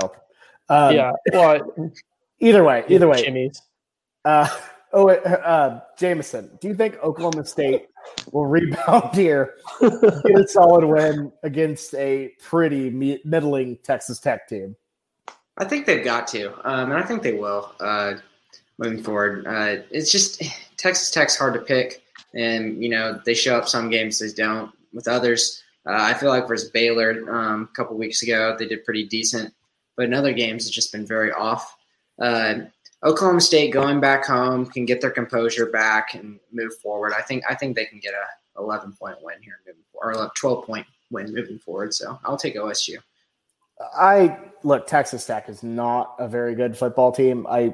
[0.70, 1.60] um, yeah, well,
[2.40, 3.62] either way, either way, Jimmy's.
[4.26, 4.48] Uh,
[4.96, 7.88] Oh, uh, Jameson, do you think Oklahoma State
[8.32, 9.92] will rebound here, get
[10.40, 12.92] a solid win against a pretty
[13.26, 14.76] middling Texas Tech team?
[15.58, 18.14] I think they've got to, um, and I think they will uh,
[18.78, 19.48] moving forward.
[19.48, 20.44] Uh, it's just
[20.78, 22.04] Texas Tech's hard to pick,
[22.36, 24.72] and you know they show up some games, they don't.
[24.94, 28.86] With others, uh, I feel like versus Baylor um, a couple weeks ago, they did
[28.86, 29.56] pretty decent,
[29.96, 31.76] but in other games, it's just been very off.
[32.20, 32.56] Uh,
[33.04, 37.14] Oklahoma State going back home can get their composure back and move forward.
[37.18, 40.26] I think I think they can get a 11 point win here moving forward, or
[40.26, 41.94] a 12 point win moving forward.
[41.94, 42.98] So I'll take OSU.
[43.98, 47.46] I look Texas Tech is not a very good football team.
[47.50, 47.74] I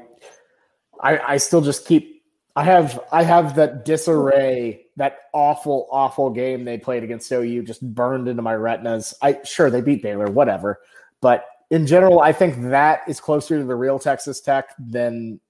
[1.00, 2.20] I, I still just keep
[2.56, 7.82] I have I have that disarray, that awful, awful game they played against OU just
[7.82, 9.14] burned into my retinas.
[9.22, 10.80] I sure they beat Baylor, whatever.
[11.20, 15.40] But in general, I think that is closer to the real Texas Tech than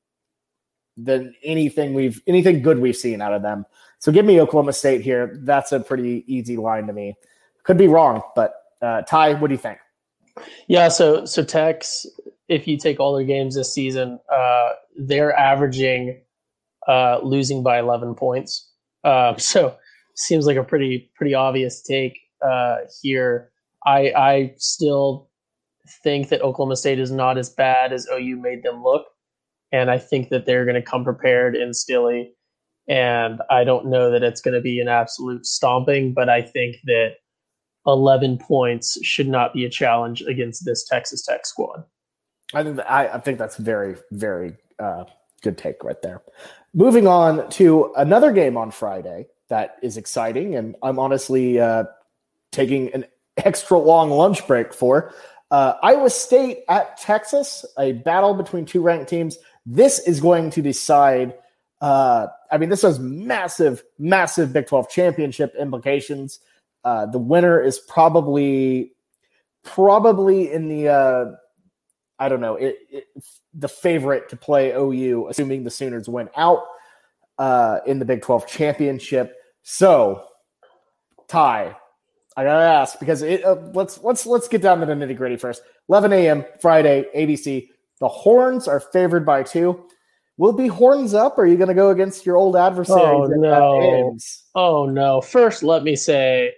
[0.97, 3.65] than anything we've anything good we've seen out of them.
[3.99, 5.39] So give me Oklahoma State here.
[5.43, 7.17] That's a pretty easy line to me.
[7.65, 9.79] Could be wrong, but uh, Ty, what do you think?
[10.69, 12.07] Yeah, so so Tex,
[12.49, 16.21] if you take all their games this season, uh, they're averaging
[16.87, 18.71] uh, losing by 11 points.
[19.05, 19.75] Uh, so
[20.17, 23.51] seems like a pretty pretty obvious take uh, here.
[23.87, 25.30] I I still
[25.91, 29.07] think that Oklahoma State is not as bad as OU made them look,
[29.73, 32.31] and I think that they're going to come prepared in Stilley.
[32.89, 36.77] And I don't know that it's going to be an absolute stomping, but I think
[36.85, 37.17] that
[37.87, 41.85] 11 points should not be a challenge against this Texas Tech squad.
[42.53, 45.05] I think that, I, I think that's very very uh,
[45.43, 46.23] good take right there.
[46.75, 51.85] Moving on to another game on Friday that is exciting, and I'm honestly uh,
[52.53, 55.15] taking an extra long lunch break for.
[55.51, 59.37] Uh, Iowa State at Texas, a battle between two ranked teams.
[59.67, 61.35] This is going to decide.
[61.81, 66.41] Uh, I mean, this has massive, massive Big 12 championship implications.
[66.85, 68.93] Uh, the winner is probably,
[69.65, 71.25] probably in the, uh,
[72.19, 73.05] I don't know, it, it,
[73.55, 76.65] the favorite to play OU, assuming the Sooners win out
[77.39, 79.35] uh, in the Big 12 championship.
[79.63, 80.25] So,
[81.29, 81.77] Ty,
[82.37, 85.37] I gotta ask because it, uh, let's let's let's get down to the nitty gritty
[85.37, 85.63] first.
[85.89, 86.45] 11 a.m.
[86.61, 87.69] Friday, ABC.
[88.01, 89.85] The Horns are favored by two.
[90.39, 91.37] Will be horns up?
[91.37, 93.03] Or are you going to go against your old adversary?
[93.03, 94.17] Oh no!
[94.55, 95.21] Oh no!
[95.21, 96.55] First, let me say,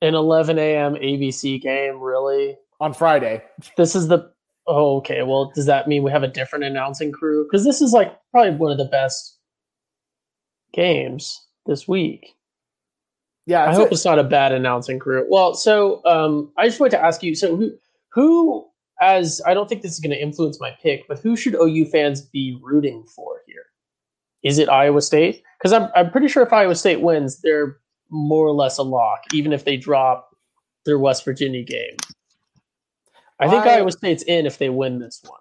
[0.00, 0.94] an 11 a.m.
[0.94, 3.42] ABC game, really on Friday.
[3.76, 4.30] This is the
[4.66, 5.22] oh okay.
[5.22, 7.44] Well, does that mean we have a different announcing crew?
[7.44, 9.38] Because this is like probably one of the best
[10.72, 12.34] games this week.
[13.46, 13.94] Yeah, I hope it.
[13.94, 15.26] it's not a bad announcing crew.
[15.28, 17.34] Well, so um, I just wanted to ask you.
[17.34, 17.72] So who
[18.12, 18.66] who
[19.00, 21.86] as I don't think this is going to influence my pick, but who should OU
[21.86, 23.64] fans be rooting for here?
[24.44, 25.42] Is it Iowa State?
[25.58, 27.78] Because I'm I'm pretty sure if Iowa State wins, they're
[28.10, 30.30] more or less a lock, even if they drop
[30.84, 31.96] their West Virginia game.
[33.40, 35.40] I think I, Iowa State's in if they win this one.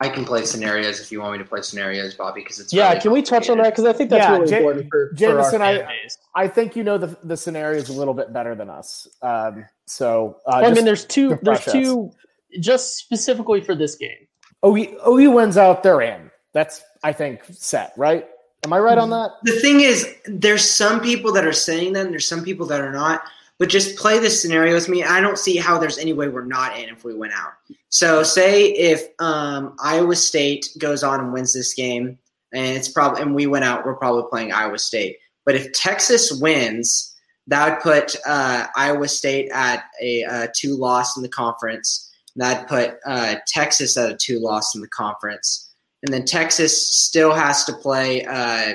[0.00, 2.90] I can play scenarios if you want me to play scenarios, Bobby, because it's yeah.
[2.90, 3.70] Really can we touch on that?
[3.70, 6.84] Because I think that's yeah, really J- important for, Jameson, for I, I think you
[6.84, 9.08] know the the scenarios a little bit better than us.
[9.22, 11.38] Um, so uh, well, I mean, there's two.
[11.42, 12.12] There's two.
[12.60, 14.26] Just specifically for this game.
[14.64, 16.30] OU, OU wins out, they're in.
[16.52, 18.26] That's I think set right.
[18.64, 19.32] Am I right on that?
[19.44, 22.80] The thing is, there's some people that are saying that, and there's some people that
[22.80, 23.22] are not.
[23.58, 25.02] But just play this scenario with me.
[25.02, 27.52] I don't see how there's any way we're not in if we win out.
[27.88, 32.18] So say if um, Iowa State goes on and wins this game,
[32.52, 35.16] and it's probably and we went out, we're probably playing Iowa State.
[35.46, 37.14] But if Texas wins,
[37.46, 42.10] that would put uh, Iowa State at a, two loss in the conference.
[42.34, 47.32] That'd put uh, Texas at a two loss in the conference, and then Texas still
[47.32, 48.26] has to play.
[48.26, 48.74] Uh,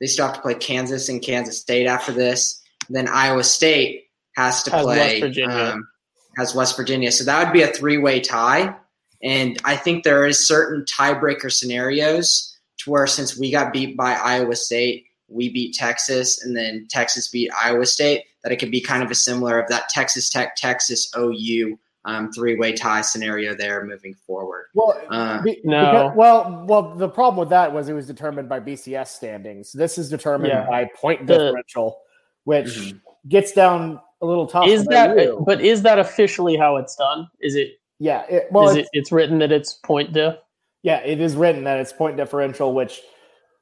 [0.00, 2.62] they still have to play Kansas and Kansas State after this.
[2.88, 4.04] Then Iowa State
[4.36, 5.88] has to has play West um,
[6.36, 7.10] has West Virginia.
[7.10, 8.74] So that would be a three way tie.
[9.22, 14.12] And I think there is certain tiebreaker scenarios to where since we got beat by
[14.12, 18.80] Iowa State, we beat Texas, and then Texas beat Iowa State, that it could be
[18.80, 23.84] kind of a similar of that Texas Tech, Texas OU um, three-way tie scenario there
[23.84, 24.66] moving forward.
[24.74, 25.80] Well, uh, be, no.
[25.80, 29.72] Because, well, well, the problem with that was it was determined by BCS standings.
[29.72, 30.66] This is determined yeah.
[30.68, 31.98] by point the, differential,
[32.46, 32.96] which mm-hmm
[33.28, 34.66] gets down a little tough.
[34.68, 35.42] Is that you.
[35.46, 37.28] but is that officially how it's done?
[37.40, 37.72] Is it?
[37.98, 38.24] Yeah.
[38.28, 40.36] It, well, it's, it, it's written that it's point diff.
[40.82, 43.00] Yeah, it is written that it's point differential, which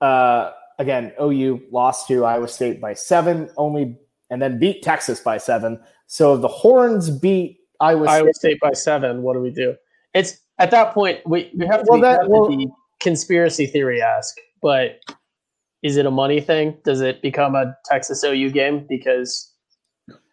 [0.00, 3.96] uh, again OU lost to Iowa State by seven, only
[4.30, 5.80] and then beat Texas by seven.
[6.06, 8.58] So the Horns beat Iowa, Iowa State.
[8.58, 9.22] State by seven.
[9.22, 9.74] What do we do?
[10.12, 12.68] It's at that point we, we have to well, be, that, well, the
[13.00, 14.98] conspiracy theory ask but
[15.84, 16.76] is it a money thing?
[16.84, 19.52] Does it become a Texas OU game because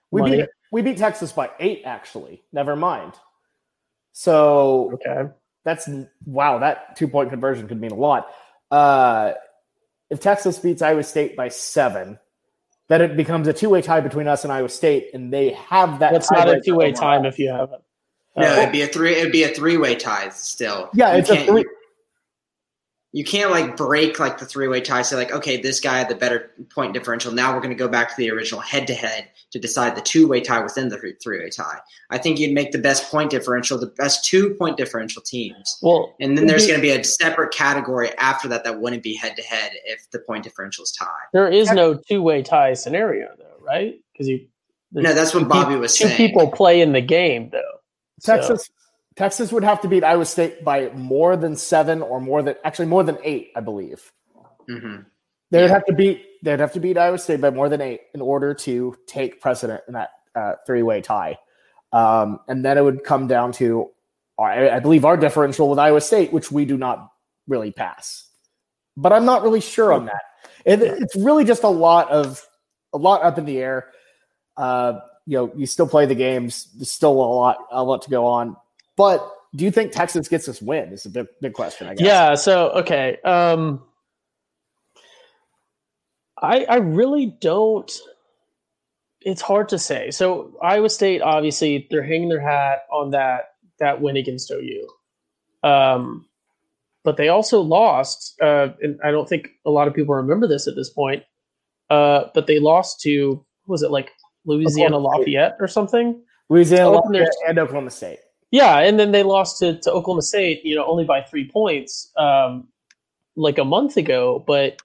[0.09, 0.37] We money?
[0.37, 2.41] beat we beat Texas by eight, actually.
[2.53, 3.13] Never mind.
[4.13, 5.29] So Okay.
[5.63, 5.89] that's
[6.25, 6.59] wow.
[6.59, 8.29] That two point conversion could mean a lot.
[8.69, 9.33] Uh,
[10.09, 12.17] if Texas beats Iowa State by seven,
[12.87, 15.99] then it becomes a two way tie between us and Iowa State, and they have
[15.99, 16.11] that.
[16.13, 17.81] That's not a two way over time if you have it.
[18.37, 19.15] No, Uh, it'd be a three.
[19.15, 20.89] It'd be a three-way tie still.
[20.93, 21.61] Yeah, You it's a can't- three.
[21.61, 21.80] You
[23.25, 25.01] can't like break like the three-way tie.
[25.01, 27.33] Say like, okay, this guy had the better point differential.
[27.33, 30.63] Now we're going to go back to the original head-to-head to decide the two-way tie
[30.63, 31.79] within the three- three-way tie.
[32.09, 36.37] I think you'd make the best point differential, the best two-point differential teams, well, and
[36.37, 40.09] then there's going to be a separate category after that that wouldn't be head-to-head if
[40.11, 41.07] the point differential is tied.
[41.33, 43.95] there is no two way tie scenario though, right?
[44.13, 44.47] Because you
[44.93, 46.15] No, that's what Bobby was two saying.
[46.15, 47.79] people play in the game though.
[48.19, 48.57] So-
[49.21, 52.87] Texas would have to beat Iowa State by more than seven or more than actually
[52.87, 54.11] more than eight, I believe.
[54.67, 55.01] hmm
[55.51, 55.67] They'd Yeah.
[55.67, 58.55] have to beat they'd have to beat Iowa State by more than eight in order
[58.55, 61.37] to take precedent in that uh, three way tie.
[61.93, 63.91] Um, and then it would come down to
[64.39, 67.11] I, I believe our differential with Iowa State, which we do not
[67.47, 68.27] really pass.
[68.97, 70.21] But I'm not really sure on that.
[70.65, 72.43] It, it's really just a lot of
[72.91, 73.89] a lot up in the air.
[74.57, 76.69] Uh, you know, you still play the games.
[76.75, 78.55] There's still a lot a lot to go on.
[78.97, 80.91] But do you think Texas gets this win?
[80.93, 81.87] Is a big big question.
[81.87, 82.05] I guess.
[82.05, 82.35] Yeah.
[82.35, 83.17] So okay.
[83.23, 83.83] Um,
[86.41, 87.91] I I really don't.
[89.21, 90.09] It's hard to say.
[90.09, 94.87] So Iowa State, obviously, they're hanging their hat on that that win against OU.
[95.63, 96.25] Um,
[97.03, 100.67] but they also lost, uh, and I don't think a lot of people remember this
[100.67, 101.23] at this point.
[101.89, 104.11] Uh, but they lost to was it like
[104.45, 106.21] Louisiana Lafayette or something?
[106.49, 108.19] Louisiana Lafayette, and Oklahoma State.
[108.51, 112.11] Yeah, and then they lost to, to Oklahoma State, you know, only by three points,
[112.17, 112.67] um,
[113.37, 114.43] like a month ago.
[114.45, 114.81] But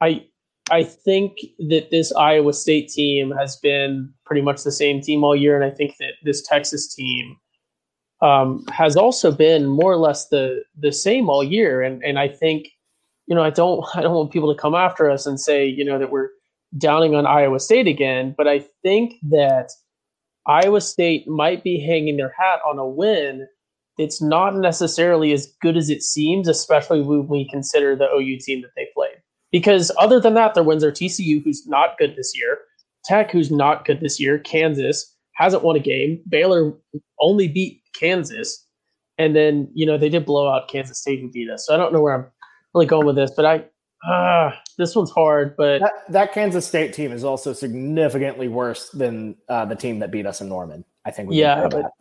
[0.00, 0.26] I
[0.70, 5.36] I think that this Iowa State team has been pretty much the same team all
[5.36, 7.36] year, and I think that this Texas team
[8.22, 11.82] um, has also been more or less the the same all year.
[11.82, 12.68] And and I think,
[13.26, 15.84] you know, I don't I don't want people to come after us and say, you
[15.84, 16.30] know, that we're
[16.78, 19.70] downing on Iowa State again, but I think that
[20.46, 23.46] Iowa State might be hanging their hat on a win.
[23.98, 28.62] It's not necessarily as good as it seems, especially when we consider the OU team
[28.62, 29.16] that they played.
[29.52, 32.58] Because other than that, their wins are TCU, who's not good this year,
[33.04, 36.72] Tech, who's not good this year, Kansas hasn't won a game, Baylor
[37.20, 38.66] only beat Kansas,
[39.18, 41.66] and then you know they did blow out Kansas State, who beat us.
[41.66, 42.26] So I don't know where I'm
[42.72, 43.64] really going with this, but I
[44.08, 49.36] ah, this one's hard, but That, that Kansas State team is also significantly worse than
[49.48, 50.84] uh, the team that beat us in Norman.
[51.04, 51.28] I think.
[51.30, 51.92] we Yeah, but-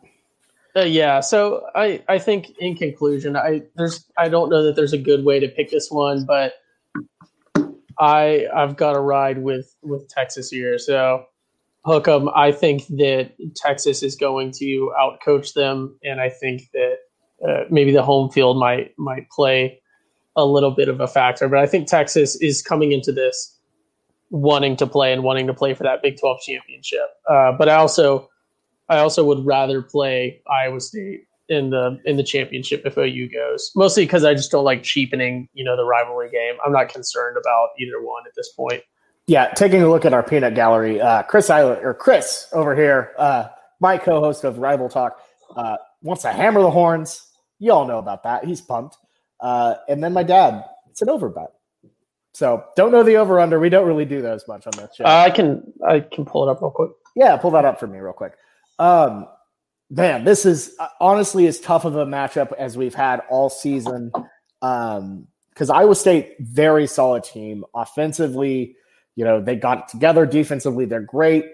[0.75, 4.93] Uh, yeah, so I I think in conclusion, I there's I don't know that there's
[4.93, 6.53] a good way to pick this one, but
[7.99, 10.77] I I've got to ride with with Texas here.
[10.79, 11.25] So
[11.85, 12.27] hook 'em.
[12.33, 16.95] I think that Texas is going to outcoach them, and I think that
[17.47, 19.79] uh, maybe the home field might might play
[20.35, 21.47] a little bit of a factor.
[21.47, 23.57] But I think Texas is coming into this
[24.29, 27.07] wanting to play and wanting to play for that Big Twelve championship.
[27.29, 28.29] Uh, but I also
[28.89, 33.71] I also would rather play Iowa State in the in the championship if OU goes.
[33.75, 36.55] Mostly because I just don't like cheapening, you know, the rivalry game.
[36.65, 38.83] I'm not concerned about either one at this point.
[39.27, 43.13] Yeah, taking a look at our peanut gallery, uh, Chris Island or Chris over here,
[43.17, 43.47] uh,
[43.79, 45.17] my co-host of Rival Talk,
[45.55, 47.25] uh, wants to hammer the horns.
[47.57, 48.43] You all know about that.
[48.43, 48.97] He's pumped.
[49.43, 51.51] Uh, and then my dad, it's an over bet.
[52.33, 53.59] So don't know the over under.
[53.59, 55.03] We don't really do those much on that show.
[55.03, 56.91] Uh, I can I can pull it up real quick.
[57.15, 58.33] Yeah, pull that up for me real quick.
[58.79, 59.27] Um,
[59.91, 64.11] man, this is uh, honestly as tough of a matchup as we've had all season.
[64.63, 68.75] Um, because Iowa State, very solid team offensively.
[69.15, 70.85] You know, they got it together defensively.
[70.85, 71.45] They're great.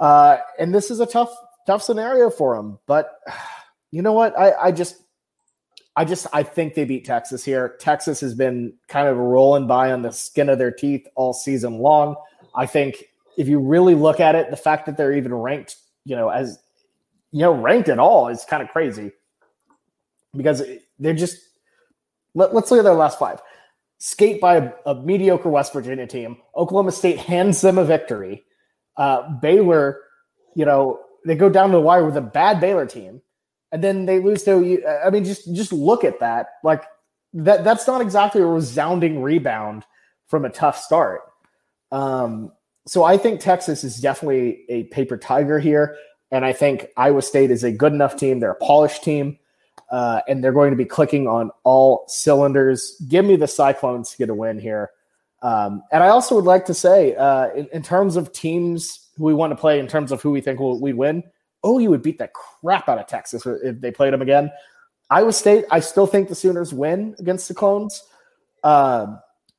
[0.00, 1.30] Uh, and this is a tough,
[1.66, 2.78] tough scenario for them.
[2.86, 3.10] But
[3.90, 4.38] you know what?
[4.38, 4.96] I, I just,
[5.96, 7.76] I just, I think they beat Texas here.
[7.78, 11.78] Texas has been kind of rolling by on the skin of their teeth all season
[11.78, 12.16] long.
[12.54, 13.04] I think
[13.36, 16.58] if you really look at it, the fact that they're even ranked, you know, as
[17.30, 19.12] you know, ranked at all is kind of crazy
[20.36, 20.62] because
[20.98, 21.38] they're just.
[22.36, 23.40] Let, us look at their last five.
[23.98, 26.36] Skate by a, a, mediocre West Virginia team.
[26.56, 28.44] Oklahoma State hands them a victory.
[28.96, 30.00] Uh, Baylor,
[30.56, 33.22] you know, they go down to the wire with a bad Baylor team,
[33.74, 34.82] and then they lose to.
[35.04, 36.46] I mean, just just look at that.
[36.62, 36.84] Like
[37.32, 37.64] that.
[37.64, 39.84] That's not exactly a resounding rebound
[40.28, 41.22] from a tough start.
[41.90, 42.52] Um,
[42.86, 45.96] so I think Texas is definitely a paper tiger here,
[46.30, 48.38] and I think Iowa State is a good enough team.
[48.38, 49.38] They're a polished team.
[49.90, 53.00] uh, and they're going to be clicking on all cylinders.
[53.08, 54.90] Give me the Cyclones to get a win here.
[55.42, 59.24] Um, and I also would like to say, uh, in, in, terms of teams who
[59.24, 61.22] we want to play, in terms of who we think will we win,
[61.64, 64.52] oh, you would beat the crap out of Texas if they played them again.
[65.10, 68.02] Iowa State, I still think the Sooners win against the Clones,
[68.62, 69.18] um,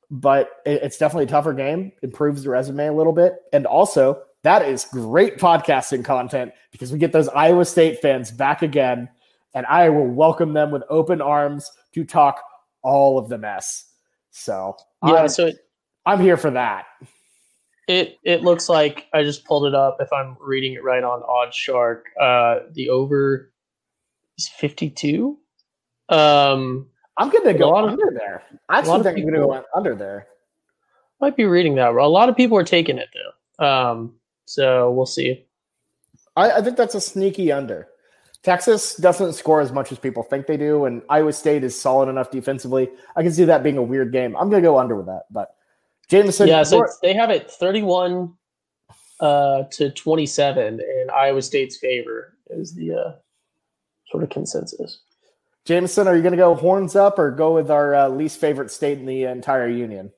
[0.09, 1.91] but it, it's definitely a tougher game.
[2.01, 6.99] Improves the resume a little bit, and also that is great podcasting content because we
[6.99, 9.09] get those Iowa State fans back again,
[9.53, 12.41] and I will welcome them with open arms to talk
[12.81, 13.91] all of the mess.
[14.31, 15.57] So yeah, I'm, so it,
[16.05, 16.85] I'm here for that.
[17.87, 19.97] It it looks like I just pulled it up.
[19.99, 23.51] If I'm reading it right on OddsShark, uh, the over
[24.37, 25.37] is 52.
[26.09, 28.43] Um, I'm going to go under there.
[28.69, 30.27] I actually think I'm going to go under there.
[31.21, 31.89] Might be reading that.
[31.93, 33.65] A lot of people are taking it though.
[33.65, 35.45] Um, so we'll see.
[36.35, 37.87] I, I think that's a sneaky under.
[38.43, 42.09] Texas doesn't score as much as people think they do, and Iowa State is solid
[42.09, 42.89] enough defensively.
[43.15, 44.35] I can see that being a weird game.
[44.35, 45.54] I'm going to go under with that, but
[46.07, 46.47] Jameson.
[46.47, 48.33] Yeah, so they have it 31
[49.19, 53.11] uh, to 27 in Iowa State's favor is the uh,
[54.09, 54.99] sort of consensus.
[55.65, 58.69] Jameson, are you going to go horns up or go with our uh, least favorite
[58.69, 60.11] state in the entire union?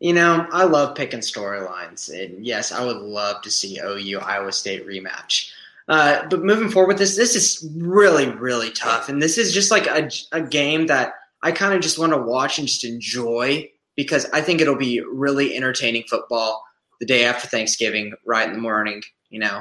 [0.00, 4.50] You know, I love picking storylines, and yes, I would love to see OU Iowa
[4.50, 5.52] State rematch.
[5.88, 9.70] Uh, but moving forward with this, this is really, really tough, and this is just
[9.70, 13.70] like a, a game that I kind of just want to watch and just enjoy
[14.02, 16.64] because I think it'll be really entertaining football
[17.00, 19.02] the day after Thanksgiving, right in the morning.
[19.28, 19.60] You know,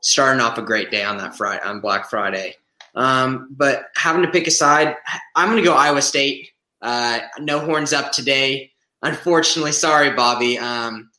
[0.00, 2.54] starting off a great day on that Friday on Black Friday.
[2.94, 4.96] Um, but having to pick a side,
[5.36, 6.48] I'm going to go Iowa State.
[6.80, 9.72] Uh, no horns up today, unfortunately.
[9.72, 10.58] Sorry, Bobby.
[10.58, 11.10] Um,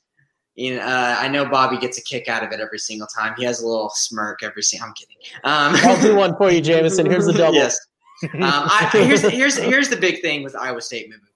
[0.56, 3.36] you know, uh, I know Bobby gets a kick out of it every single time.
[3.38, 4.88] He has a little smirk every single.
[4.88, 5.16] I'm kidding.
[5.44, 7.06] Um, I'll do one for you, Jameson.
[7.06, 7.54] Here's the double.
[7.54, 7.78] Yes.
[8.24, 11.29] Um, I, here's here's here's the big thing with Iowa State moving.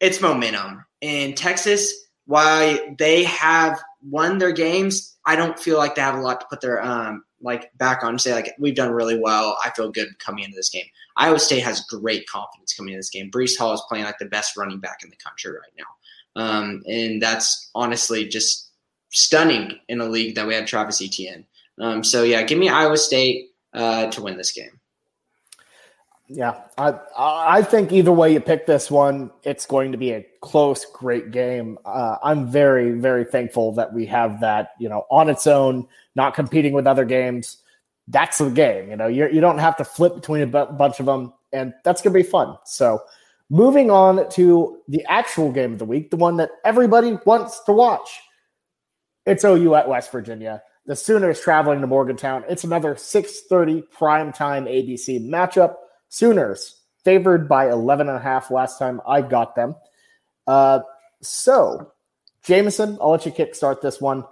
[0.00, 0.84] It's momentum.
[1.00, 1.92] In Texas,
[2.26, 6.46] while they have won their games, I don't feel like they have a lot to
[6.48, 9.58] put their um, like back on and say like we've done really well.
[9.62, 10.86] I feel good coming into this game.
[11.16, 13.30] Iowa State has great confidence coming into this game.
[13.30, 16.82] Breece Hall is playing like the best running back in the country right now, um,
[16.86, 18.70] and that's honestly just
[19.10, 21.46] stunning in a league that we had Travis Etienne.
[21.80, 24.80] Um, so yeah, give me Iowa State uh, to win this game.
[26.28, 30.26] Yeah, I I think either way you pick this one, it's going to be a
[30.40, 31.78] close, great game.
[31.84, 36.34] Uh, I'm very very thankful that we have that you know on its own, not
[36.34, 37.58] competing with other games.
[38.08, 38.88] That's the game.
[38.88, 41.74] You know, you you don't have to flip between a b- bunch of them, and
[41.84, 42.56] that's going to be fun.
[42.64, 43.02] So,
[43.50, 47.72] moving on to the actual game of the week, the one that everybody wants to
[47.72, 48.20] watch.
[49.26, 50.62] It's OU at West Virginia.
[50.86, 52.44] The Sooners traveling to Morgantown.
[52.48, 55.76] It's another 6:30 prime time ABC matchup.
[56.14, 59.74] Sooners favored by 11 and a half last time I got them.
[60.46, 60.78] Uh,
[61.20, 61.90] so,
[62.44, 64.24] Jameson, I'll let you kickstart this one.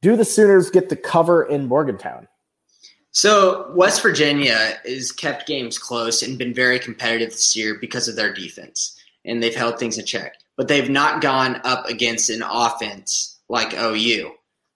[0.00, 2.26] Do the Sooners get the cover in Morgantown?
[3.10, 8.16] So, West Virginia has kept games close and been very competitive this year because of
[8.16, 10.36] their defense, and they've held things in check.
[10.56, 14.32] But they've not gone up against an offense like OU.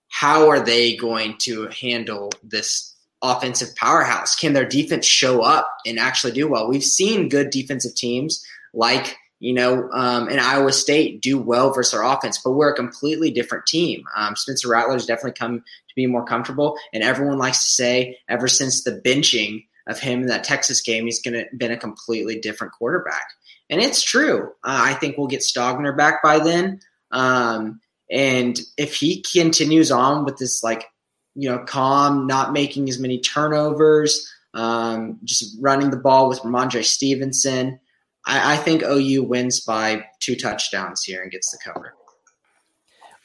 [0.09, 2.94] How are they going to handle this
[3.25, 4.37] offensive powerhouse?
[4.37, 6.69] Can their defense show up and actually do well?
[6.69, 12.03] We've seen good defensive teams like you know, um, Iowa State do well versus their
[12.03, 14.05] offense, but we're a completely different team.
[14.17, 18.49] Um, Spencer Rattler's definitely come to be more comfortable, and everyone likes to say ever
[18.49, 22.41] since the benching of him in that Texas game, he's going to been a completely
[22.41, 23.27] different quarterback,
[23.69, 24.45] and it's true.
[24.65, 30.25] Uh, I think we'll get Stogner back by then, um, and if he continues on
[30.25, 30.87] with this like
[31.35, 36.85] you know, calm, not making as many turnovers, um, just running the ball with Rhamondre
[36.85, 37.79] Stevenson.
[38.27, 41.95] I, I, think OU wins by two touchdowns here and gets the cover.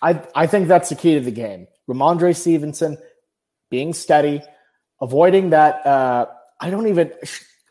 [0.02, 1.68] I, I think that's the key to the game.
[1.88, 2.98] Rhamondre Stevenson
[3.70, 4.42] being steady,
[5.02, 5.86] avoiding that.
[5.86, 6.26] Uh,
[6.60, 7.12] I don't even,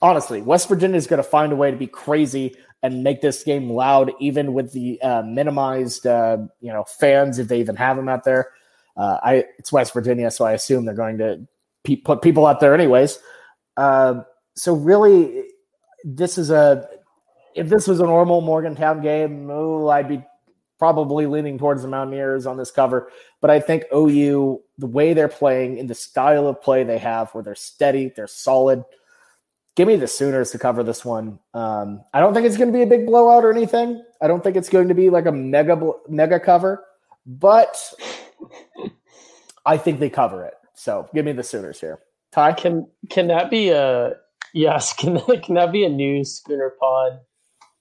[0.00, 3.42] honestly, West Virginia is going to find a way to be crazy and make this
[3.42, 7.96] game loud, even with the uh, minimized, uh, you know, fans if they even have
[7.96, 8.52] them out there.
[8.98, 11.46] Uh, I it's West Virginia, so I assume they're going to
[11.84, 13.18] pe- put people out there anyways.
[13.76, 14.22] Uh,
[14.56, 15.44] so really,
[16.04, 16.88] this is a
[17.54, 20.22] if this was a normal Morgantown game, oh, I'd be
[20.78, 23.10] probably leaning towards the Mountaineers on this cover.
[23.40, 27.30] But I think OU, the way they're playing, in the style of play they have,
[27.30, 28.84] where they're steady, they're solid.
[29.74, 31.38] Give me the Sooners to cover this one.
[31.54, 34.02] Um, I don't think it's going to be a big blowout or anything.
[34.20, 36.84] I don't think it's going to be like a mega mega cover,
[37.26, 37.76] but
[39.66, 40.54] I think they cover it.
[40.74, 42.00] So give me the Sooners here.
[42.32, 44.14] Ty, can can that be a
[44.52, 47.20] Yes, can that, can that be a new Schooner Pod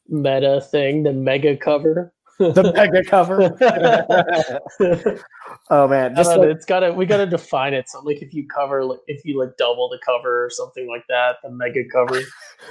[0.08, 1.04] meta thing?
[1.04, 2.14] The mega cover.
[2.40, 3.58] the mega cover.
[5.72, 7.90] oh man, just like, it's gotta we gotta define it.
[7.90, 11.04] So like if you cover like if you like double the cover or something like
[11.10, 12.22] that, the mega cover.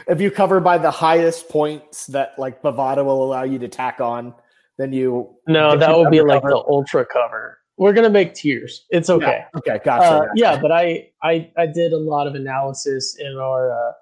[0.07, 4.01] if you cover by the highest points that like Bovada will allow you to tack
[4.01, 4.34] on,
[4.78, 7.59] then you no, that would be like the ultra cover.
[7.79, 8.85] We're gonna make tears.
[8.91, 9.45] It's okay.
[9.55, 9.59] Yeah.
[9.59, 13.37] Okay, gotcha, uh, gotcha, Yeah, but I, I I did a lot of analysis in
[13.37, 13.72] our.
[13.72, 13.93] Uh,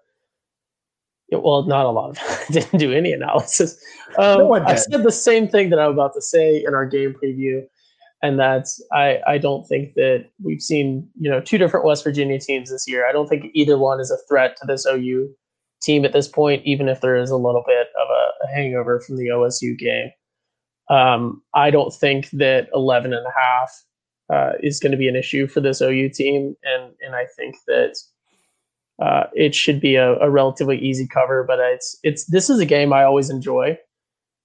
[1.33, 2.47] well, not a lot of.
[2.53, 3.77] didn't do any analysis.
[4.19, 7.15] Um, no I said the same thing that I'm about to say in our game
[7.21, 7.63] preview,
[8.23, 12.39] and that's I I don't think that we've seen you know two different West Virginia
[12.39, 13.09] teams this year.
[13.09, 15.35] I don't think either one is a threat to this OU
[15.83, 19.01] team at this point, even if there is a little bit of a, a hangover
[19.01, 20.11] from the OSU game.
[20.91, 23.73] Um, I don't think that 11 and a half
[24.33, 26.55] uh, is going to be an issue for this OU team.
[26.63, 27.97] And, and I think that
[29.03, 32.67] uh, it should be a, a, relatively easy cover, but it's, it's, this is a
[32.67, 33.77] game I always enjoy.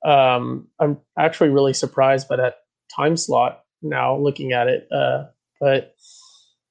[0.06, 2.56] Um, I'm actually really surprised by that
[2.96, 4.88] time slot now looking at it.
[4.92, 5.26] Uh,
[5.60, 5.94] but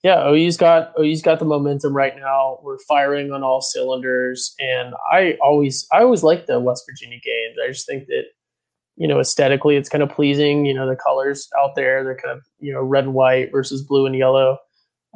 [0.03, 2.59] yeah, OU's got OU's got the momentum right now.
[2.63, 7.57] We're firing on all cylinders, and I always I always like the West Virginia games.
[7.63, 8.25] I just think that
[8.99, 10.67] you know, aesthetically, it's kind of pleasing.
[10.67, 13.83] You know, the colors out there, they're kind of, you know, red and white versus
[13.83, 14.59] blue and yellow.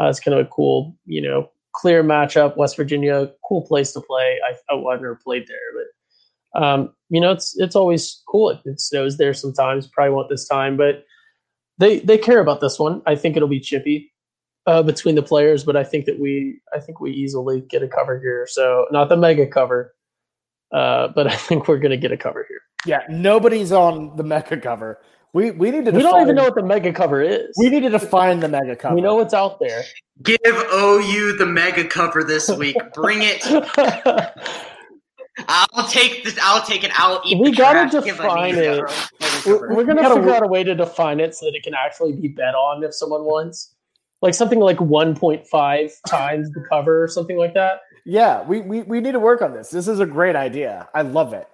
[0.00, 2.56] Uh, it's kind of a cool, you know, clear matchup.
[2.56, 4.38] West Virginia, cool place to play.
[4.48, 8.50] I, I've never played there, but, um, you know, it's, it's always cool.
[8.50, 11.04] It, it snows there sometimes, probably won't this time, but
[11.78, 13.02] they, they care about this one.
[13.06, 14.08] I think it'll be chippy.
[14.64, 17.88] Uh, between the players, but I think that we, I think we easily get a
[17.88, 18.46] cover here.
[18.48, 19.92] So not the mega cover,
[20.72, 22.60] uh, but I think we're going to get a cover here.
[22.86, 25.00] Yeah, nobody's on the mega cover.
[25.32, 25.92] We we need to.
[25.92, 27.48] We don't even know what the mega cover is.
[27.58, 28.94] We need to define the mega cover.
[28.94, 29.82] We know what's out there.
[30.22, 32.76] Give OU the mega cover this week.
[32.92, 33.42] Bring it.
[35.48, 36.38] I'll take this.
[36.42, 36.90] I'll take it.
[36.94, 37.40] I'll eat.
[37.40, 38.82] We gotta define it.
[39.46, 42.12] We're, we're gonna figure out a way to define it so that it can actually
[42.12, 43.74] be bet on if someone wants,
[44.20, 47.80] like something like one point five times the cover or something like that.
[48.05, 49.70] Yeah, we, we we need to work on this.
[49.70, 50.88] This is a great idea.
[50.94, 51.46] I love it,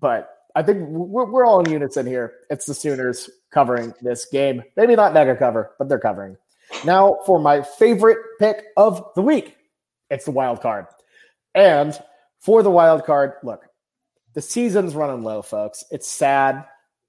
[0.00, 2.34] but I think we're, we're all in unison here.
[2.50, 4.62] It's the Sooners covering this game.
[4.76, 6.36] Maybe not mega cover, but they're covering.
[6.84, 9.56] Now for my favorite pick of the week.
[10.10, 10.86] It's the wild card.
[11.54, 11.98] And
[12.40, 13.64] for the wild card, look,
[14.34, 15.84] the season's running low, folks.
[15.90, 16.64] It's sad.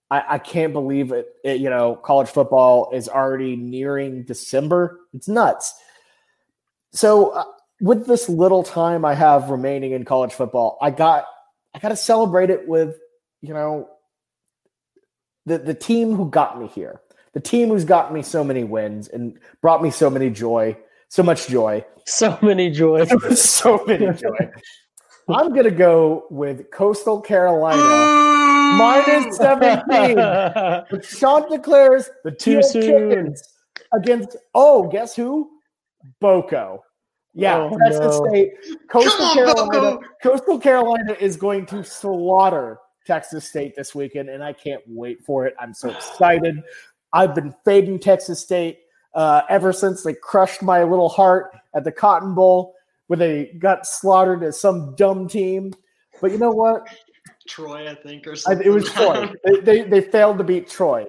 [0.10, 1.60] I, I can't believe it, it.
[1.60, 5.00] You know, college football is already nearing December.
[5.14, 5.74] It's nuts.
[6.92, 7.46] So, uh,
[7.84, 11.26] with this little time I have remaining in college football, I got
[11.76, 12.98] I got to celebrate it with
[13.42, 13.90] you know,
[15.46, 17.02] the the team who got me here,
[17.34, 20.78] the team who's got me so many wins and brought me so many joy,
[21.10, 23.04] so much joy, so many joy,
[23.36, 24.50] so many joy.
[25.28, 27.82] I'm gonna go with Coastal Carolina
[28.78, 30.16] minus 17.
[30.16, 33.44] but Chanticleers the two chickens
[33.94, 35.50] against oh, guess who?
[36.22, 36.82] Boko.
[37.34, 38.28] Yeah, oh, Texas no.
[38.30, 38.54] State.
[38.90, 39.72] Coastal on, Carolina.
[39.72, 40.02] Boko.
[40.22, 45.46] Coastal Carolina is going to slaughter Texas State this weekend, and I can't wait for
[45.46, 45.56] it.
[45.60, 46.62] I'm so excited.
[47.12, 48.80] I've been fading Texas State
[49.14, 52.76] uh, ever since they crushed my little heart at the Cotton Bowl,
[53.08, 55.74] where they got slaughtered as some dumb team.
[56.22, 56.88] But you know what?
[57.48, 58.66] Troy, I think, or something.
[58.66, 59.30] it was Troy.
[59.44, 61.06] they, they, they failed to beat Troy.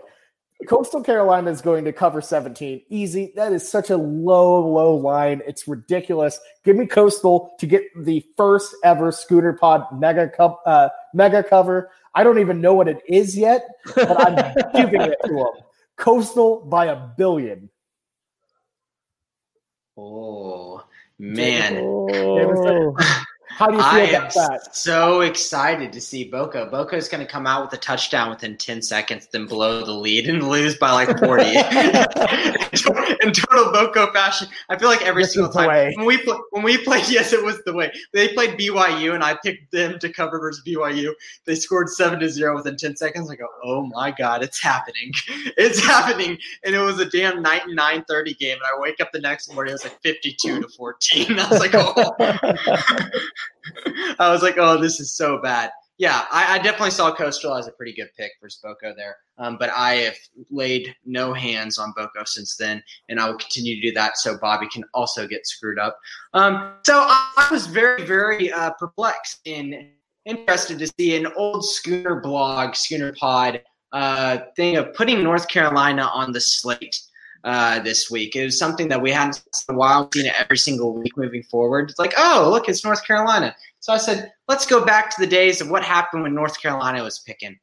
[0.64, 2.82] Coastal Carolina is going to cover 17.
[2.88, 3.32] Easy.
[3.36, 5.42] That is such a low, low line.
[5.46, 6.38] It's ridiculous.
[6.64, 11.90] Give me Coastal to get the first ever Schooner Pod mega cup, uh, mega cover.
[12.14, 15.64] I don't even know what it is yet, but I'm giving it to them.
[15.96, 17.70] Coastal by a billion.
[19.96, 20.84] Oh
[21.18, 21.78] man.
[21.78, 22.96] Oh.
[23.54, 24.74] How do you feel I about that?
[24.74, 26.68] So excited to see Boko.
[26.68, 29.92] Boko is going to come out with a touchdown within 10 seconds, then blow the
[29.92, 31.44] lead and lose by like 40.
[33.22, 36.64] In total Boko fashion, I feel like every this single time when we play, when
[36.64, 40.12] we played, yes, it was the way they played BYU, and I picked them to
[40.12, 41.12] cover versus BYU.
[41.44, 43.30] They scored seven to zero within 10 seconds.
[43.30, 45.12] I go, oh my god, it's happening,
[45.56, 48.56] it's happening, and it was a damn 99 30 game.
[48.56, 51.38] And I wake up the next morning, it was like 52 to 14.
[51.38, 52.14] I was like, oh.
[54.18, 55.70] I was like, oh, this is so bad.
[55.96, 59.16] Yeah, I, I, definitely saw Coastal as a pretty good pick for Boko there.
[59.38, 60.16] Um, but I have
[60.50, 64.36] laid no hands on Boko since then, and I will continue to do that so
[64.38, 65.96] Bobby can also get screwed up.
[66.32, 69.86] Um, so I was very, very uh, perplexed and
[70.24, 76.10] interested to see an old Schooner blog, Schooner Pod, uh, thing of putting North Carolina
[76.12, 77.00] on the slate.
[77.44, 78.34] Uh, this week.
[78.34, 81.16] It was something that we hadn't seen in a while, seen it every single week
[81.16, 81.90] moving forward.
[81.90, 83.54] It's like, oh, look, it's North Carolina.
[83.80, 87.02] So I said, let's go back to the days of what happened when North Carolina
[87.02, 87.58] was picking.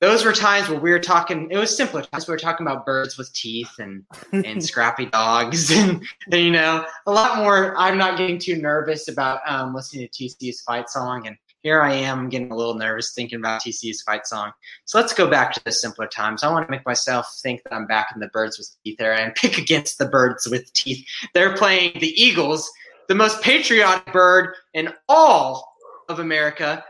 [0.00, 1.48] Those were times where we were talking.
[1.50, 2.28] It was simpler times.
[2.28, 6.84] We were talking about birds with teeth and and scrappy dogs, and, and, you know
[7.06, 7.74] a lot more.
[7.78, 11.34] I'm not getting too nervous about um, listening to TCU's fight song, and
[11.66, 14.52] here I am getting a little nervous thinking about TC's fight song.
[14.84, 16.44] So let's go back to the simpler times.
[16.44, 19.18] I want to make myself think that I'm back in the birds with teeth era
[19.18, 21.04] and pick against the birds with teeth.
[21.34, 22.70] They're playing the Eagles,
[23.08, 25.74] the most patriotic bird in all
[26.08, 26.84] of America.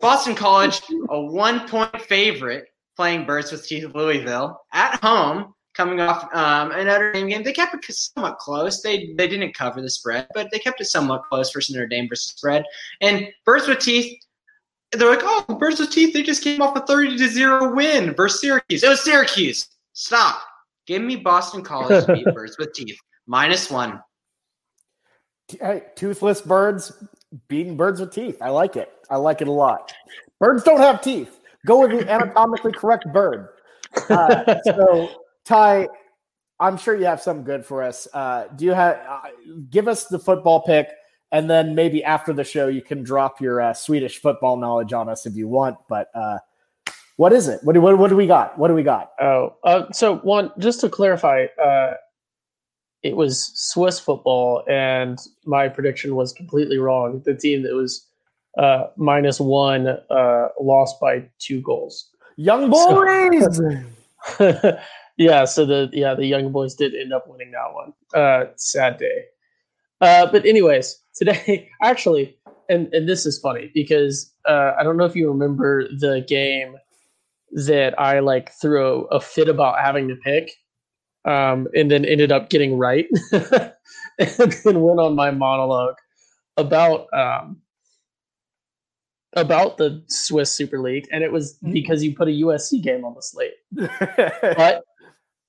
[0.00, 0.80] Boston College,
[1.10, 6.84] a one point favorite, playing Birds with Teeth Louisville at home, coming off um, a
[6.84, 7.42] Notre Dame game.
[7.42, 8.82] They kept it somewhat close.
[8.82, 12.08] They they didn't cover the spread, but they kept it somewhat close versus Notre Dame
[12.08, 12.64] versus spread.
[13.00, 14.22] And Birds with Teeth,
[14.92, 18.14] they're like, oh, Birds with Teeth, they just came off a 30 to 0 win
[18.14, 18.82] versus Syracuse.
[18.82, 19.68] It was Syracuse.
[19.92, 20.42] Stop.
[20.86, 22.98] Give me Boston College to beat Birds with Teeth.
[23.26, 24.02] Minus one.
[25.60, 26.92] Hey, toothless birds
[27.48, 28.40] beating birds with teeth.
[28.40, 28.90] I like it.
[29.10, 29.92] I like it a lot.
[30.40, 31.40] Birds don't have teeth.
[31.66, 33.48] Go with the anatomically correct bird.
[34.08, 35.08] Uh, so,
[35.44, 35.88] Ty,
[36.60, 38.06] I'm sure you have some good for us.
[38.12, 39.00] Uh, do you have?
[39.08, 39.20] Uh,
[39.70, 40.88] give us the football pick,
[41.32, 45.08] and then maybe after the show you can drop your uh, Swedish football knowledge on
[45.08, 45.76] us if you want.
[45.88, 46.38] But uh,
[47.16, 47.60] what is it?
[47.62, 48.58] What do, what, what do we got?
[48.58, 49.12] What do we got?
[49.20, 51.46] Oh, uh, so one just to clarify,
[53.02, 57.20] it was Swiss football, and my prediction was completely wrong.
[57.24, 58.06] The team that was
[58.58, 62.10] uh, minus one uh, lost by two goals.
[62.36, 63.60] Young boys.
[64.38, 64.78] So,
[65.16, 67.92] yeah, so the yeah the young boys did end up winning that one.
[68.14, 69.24] Uh, sad day.
[70.00, 72.36] Uh, but anyways, today actually,
[72.68, 76.76] and and this is funny because uh, I don't know if you remember the game
[77.52, 80.52] that I like threw a, a fit about having to pick
[81.24, 85.96] um, and then ended up getting right and then went on my monologue
[86.56, 87.58] about um,
[89.34, 91.72] about the Swiss Super League, and it was mm-hmm.
[91.72, 93.52] because you put a USC game on the slate.
[93.72, 94.84] but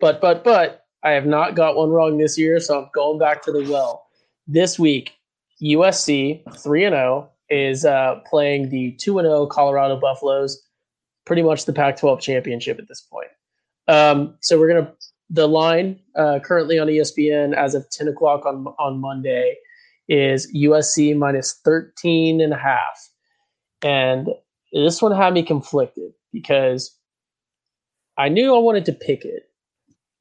[0.04, 3.42] but but but I have not got one wrong this year, so I'm going back
[3.44, 4.06] to the well.
[4.46, 5.14] This week,
[5.64, 10.62] USC three and zero oh is uh, playing the two and zero oh Colorado Buffaloes,
[11.26, 13.30] pretty much the Pac-12 championship at this point.
[13.88, 14.92] Um, so we're gonna
[15.30, 19.56] the line uh, currently on ESPN as of 10 o'clock on, on Monday
[20.10, 23.10] is USC minus 13 and a half.
[23.82, 24.28] And
[24.74, 26.94] this one had me conflicted because
[28.18, 29.44] I knew I wanted to pick it.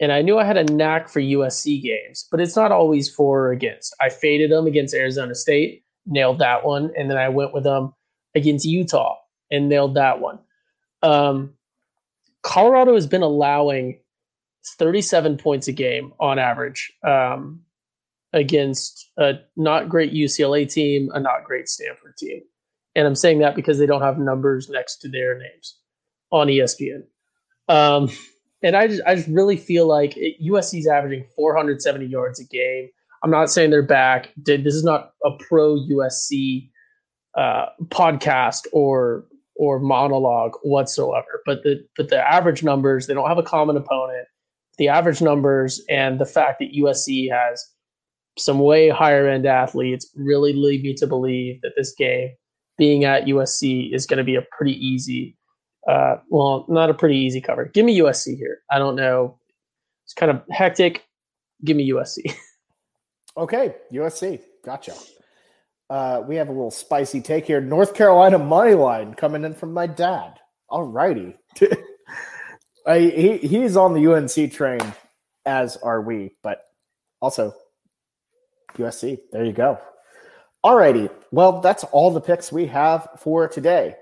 [0.03, 3.47] And I knew I had a knack for USC games, but it's not always for
[3.47, 3.95] or against.
[4.01, 6.91] I faded them against Arizona State, nailed that one.
[6.99, 7.95] And then I went with them
[8.35, 9.15] against Utah
[9.49, 10.41] and nailed that one.
[11.05, 11.55] Um,
[12.43, 14.01] Colorado has been allowing
[14.77, 17.61] 37 points a game on average um,
[18.33, 22.41] against a not great UCLA team, a not great Stanford team.
[22.97, 25.79] And I'm saying that because they don't have numbers next to their names
[26.33, 27.05] on ESPN.
[27.69, 28.11] Um,
[28.63, 32.89] and I just, I just really feel like it, USC's averaging 470 yards a game.
[33.25, 34.33] I'm not saying they're back.
[34.37, 36.69] This is not a pro USC
[37.37, 41.43] uh, podcast or or monologue whatsoever.
[41.47, 44.27] But the but the average numbers, they don't have a common opponent
[44.79, 47.65] the average numbers and the fact that USC has
[48.39, 52.31] some way higher end athletes really lead me to believe that this game,
[52.79, 55.37] being at USC, is going to be a pretty easy,
[55.89, 57.67] uh, well, not a pretty easy cover.
[57.67, 58.61] Give me USC here.
[58.71, 59.39] I don't know.
[60.05, 61.05] It's kind of hectic.
[61.65, 62.35] Give me USC.
[63.37, 64.41] okay, USC.
[64.65, 64.95] Gotcha.
[65.91, 67.61] Uh, we have a little spicy take here.
[67.61, 70.39] North Carolina money line coming in from my dad.
[70.69, 71.37] All righty.
[72.87, 74.81] I, he he's on the UNC train,
[75.45, 76.65] as are we, but
[77.21, 77.55] also
[78.77, 79.19] USC.
[79.31, 79.79] There you go.
[80.65, 81.11] Alrighty.
[81.31, 83.97] Well, that's all the picks we have for today.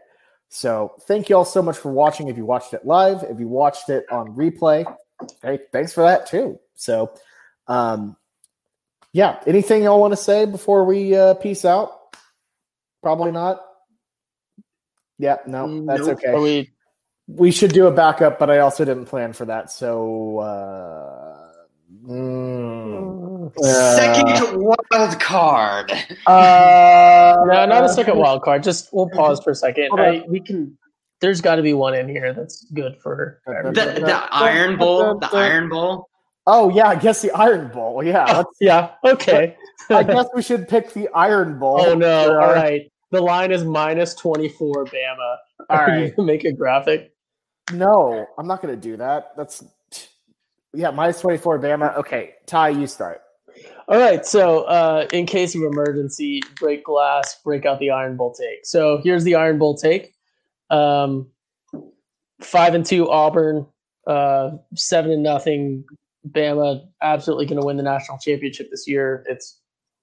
[0.51, 2.29] So thank you all so much for watching.
[2.29, 4.85] If you watched it live, if you watched it on replay,
[5.43, 6.59] hey, thanks for that too.
[6.75, 7.13] So,
[7.69, 8.17] um,
[9.13, 9.41] yeah.
[9.47, 11.93] Anything y'all want to say before we uh, peace out?
[13.01, 13.63] Probably not.
[15.19, 16.19] Yeah, no, that's nope.
[16.19, 16.39] okay.
[16.39, 16.71] We
[17.29, 19.71] we should do a backup, but I also didn't plan for that.
[19.71, 21.53] So uh,
[22.05, 22.80] mm,
[23.63, 25.93] second wild card.
[26.27, 28.63] Uh, no, not a second wild card.
[28.63, 29.89] Just we'll pause for a second.
[29.99, 30.77] I, we can.
[31.21, 35.19] There's got to be one in here that's good for the, the Iron Bowl.
[35.19, 36.09] The Iron Bowl.
[36.47, 38.03] Oh yeah, I guess the Iron Bowl.
[38.03, 38.93] Yeah, yeah.
[39.05, 39.57] Okay.
[39.91, 41.81] I guess we should pick the Iron Bowl.
[41.81, 42.41] Oh no!
[42.41, 42.91] All right.
[43.11, 44.87] The line is minus twenty four.
[44.87, 45.37] Bama.
[45.69, 46.17] All right.
[46.19, 47.13] make a graphic.
[47.73, 49.37] No, I'm not going to do that.
[49.37, 49.65] That's
[50.73, 51.97] Yeah, minus 24 Bama.
[51.99, 53.21] Okay, Ty, you start.
[53.91, 54.25] All right.
[54.25, 58.65] So, uh, in case of emergency, break glass, break out the Iron Bowl take.
[58.65, 60.15] So, here's the Iron Bowl take.
[60.71, 61.27] Um,
[62.41, 63.67] five and two Auburn,
[64.07, 65.85] uh, seven and nothing
[66.29, 66.87] Bama.
[67.03, 69.25] Absolutely going to win the national championship this year.
[69.29, 69.59] It's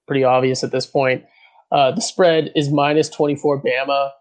[0.06, 1.24] pretty obvious at this point.
[1.72, 4.12] Uh, the spread is minus 24 Bama.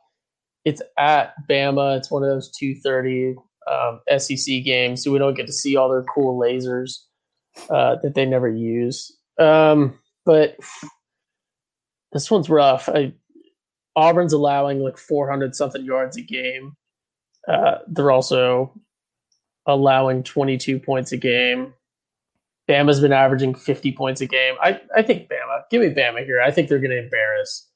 [0.64, 1.96] It's at Bama.
[1.96, 3.34] It's one of those 230
[3.68, 6.98] um, SEC games, so we don't get to see all their cool lasers
[7.68, 9.15] uh, that they never use.
[9.38, 10.56] Um, but
[12.12, 12.88] this one's rough.
[12.88, 13.12] I,
[13.94, 16.76] Auburn's allowing like 400 something yards a game.
[17.48, 18.72] Uh, they're also
[19.66, 21.72] allowing 22 points a game.
[22.68, 24.54] Bama's been averaging 50 points a game.
[24.60, 25.62] I, I think Bama.
[25.70, 26.40] Give me Bama here.
[26.40, 27.68] I think they're going to embarrass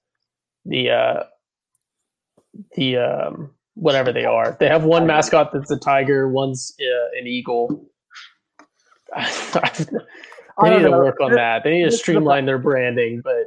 [0.65, 1.23] the uh,
[2.75, 4.57] the um, whatever they are.
[4.59, 7.87] They have one mascot that's a tiger, one's uh, an eagle.
[10.63, 11.65] they need to work on that.
[11.65, 13.47] They need to streamline their branding, but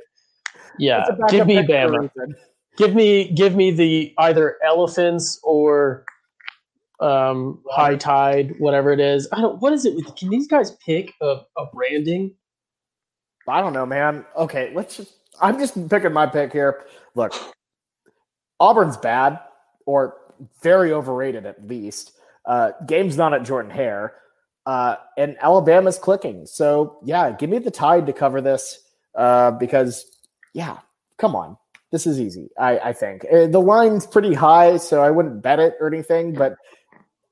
[0.80, 2.10] yeah, give me Bama.
[2.78, 6.06] Give me give me the either elephants or
[7.00, 9.28] um, high tide, whatever it is.
[9.32, 9.62] I don't.
[9.62, 9.96] What is it?
[9.96, 12.34] With, can these guys pick a, a branding?
[13.48, 14.26] I don't know, man.
[14.36, 15.14] Okay, let's just.
[15.42, 16.86] I'm just picking my pick here.
[17.16, 17.34] Look,
[18.60, 19.40] Auburn's bad
[19.86, 20.16] or
[20.62, 22.14] very overrated at least.
[22.46, 24.16] Uh, game's not at Jordan Hare.
[24.66, 26.46] Uh, and Alabama's clicking.
[26.46, 28.80] So yeah, give me the tide to cover this
[29.16, 30.20] uh, because
[30.54, 30.78] yeah,
[31.18, 31.58] come on,
[31.92, 32.50] this is easy.
[32.58, 36.34] I, I think uh, the line's pretty high, so I wouldn't bet it or anything.
[36.34, 36.56] But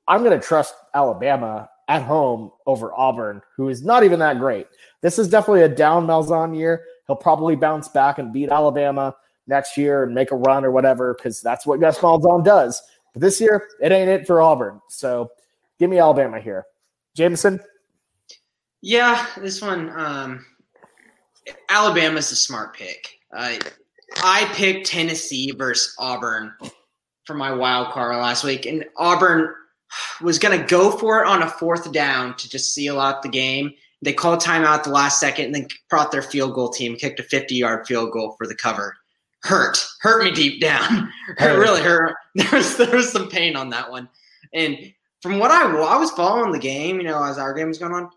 [0.06, 4.66] I'm going to trust Alabama at home over Auburn, who is not even that great.
[5.00, 6.84] This is definitely a down Malzahn year.
[7.06, 9.14] He'll probably bounce back and beat Alabama
[9.46, 12.80] next year and make a run or whatever because that's what Gus Malzahn does.
[13.12, 14.80] But this year, it ain't it for Auburn.
[14.88, 15.30] So
[15.78, 16.64] give me Alabama here.
[17.16, 17.60] Jameson?
[18.80, 20.44] Yeah, this one, um,
[21.68, 23.18] Alabama's a smart pick.
[23.34, 23.54] Uh,
[24.22, 26.52] I picked Tennessee versus Auburn
[27.24, 29.54] for my wild card last week, and Auburn
[30.20, 33.28] was going to go for it on a fourth down to just seal out the
[33.28, 33.72] game.
[34.02, 37.20] They called timeout at the last second and then brought their field goal team, kicked
[37.20, 38.96] a 50 yard field goal for the cover.
[39.44, 41.10] Hurt, hurt me deep down.
[41.38, 42.14] It really hurt.
[42.34, 44.08] There was there was some pain on that one,
[44.54, 44.78] and
[45.22, 47.92] from what I I was following the game, you know, as our game was going
[47.92, 48.10] on,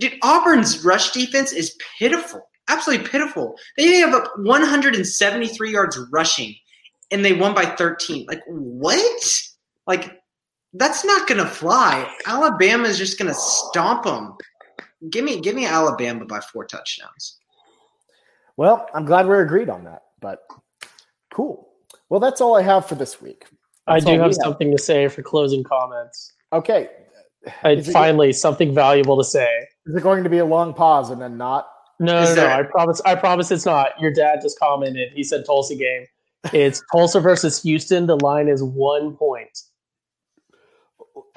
[0.00, 3.54] dude, Auburn's rush defense is pitiful, absolutely pitiful.
[3.76, 6.54] They have up 173 yards rushing,
[7.10, 8.26] and they won by 13.
[8.28, 9.22] Like what?
[9.86, 10.18] Like
[10.72, 12.10] that's not gonna fly.
[12.26, 14.36] Alabama is just gonna stomp them.
[15.10, 17.38] Give me, give me Alabama by four touchdowns.
[18.56, 20.02] Well, I'm glad we're agreed on that.
[20.20, 20.40] But
[21.34, 21.68] cool.
[22.08, 23.46] Well, that's all I have for this week.
[23.86, 24.76] That's I do have something have.
[24.76, 26.32] to say for closing comments.
[26.52, 26.88] Okay.
[27.64, 29.48] I finally it, something valuable to say.
[29.86, 31.68] Is it going to be a long pause and then not?
[31.98, 32.46] No, no, no.
[32.46, 33.00] I promise.
[33.04, 34.00] I promise it's not.
[34.00, 35.12] Your dad just commented.
[35.14, 36.06] He said Tulsa game.
[36.52, 38.06] It's Tulsa versus Houston.
[38.06, 39.58] The line is one point.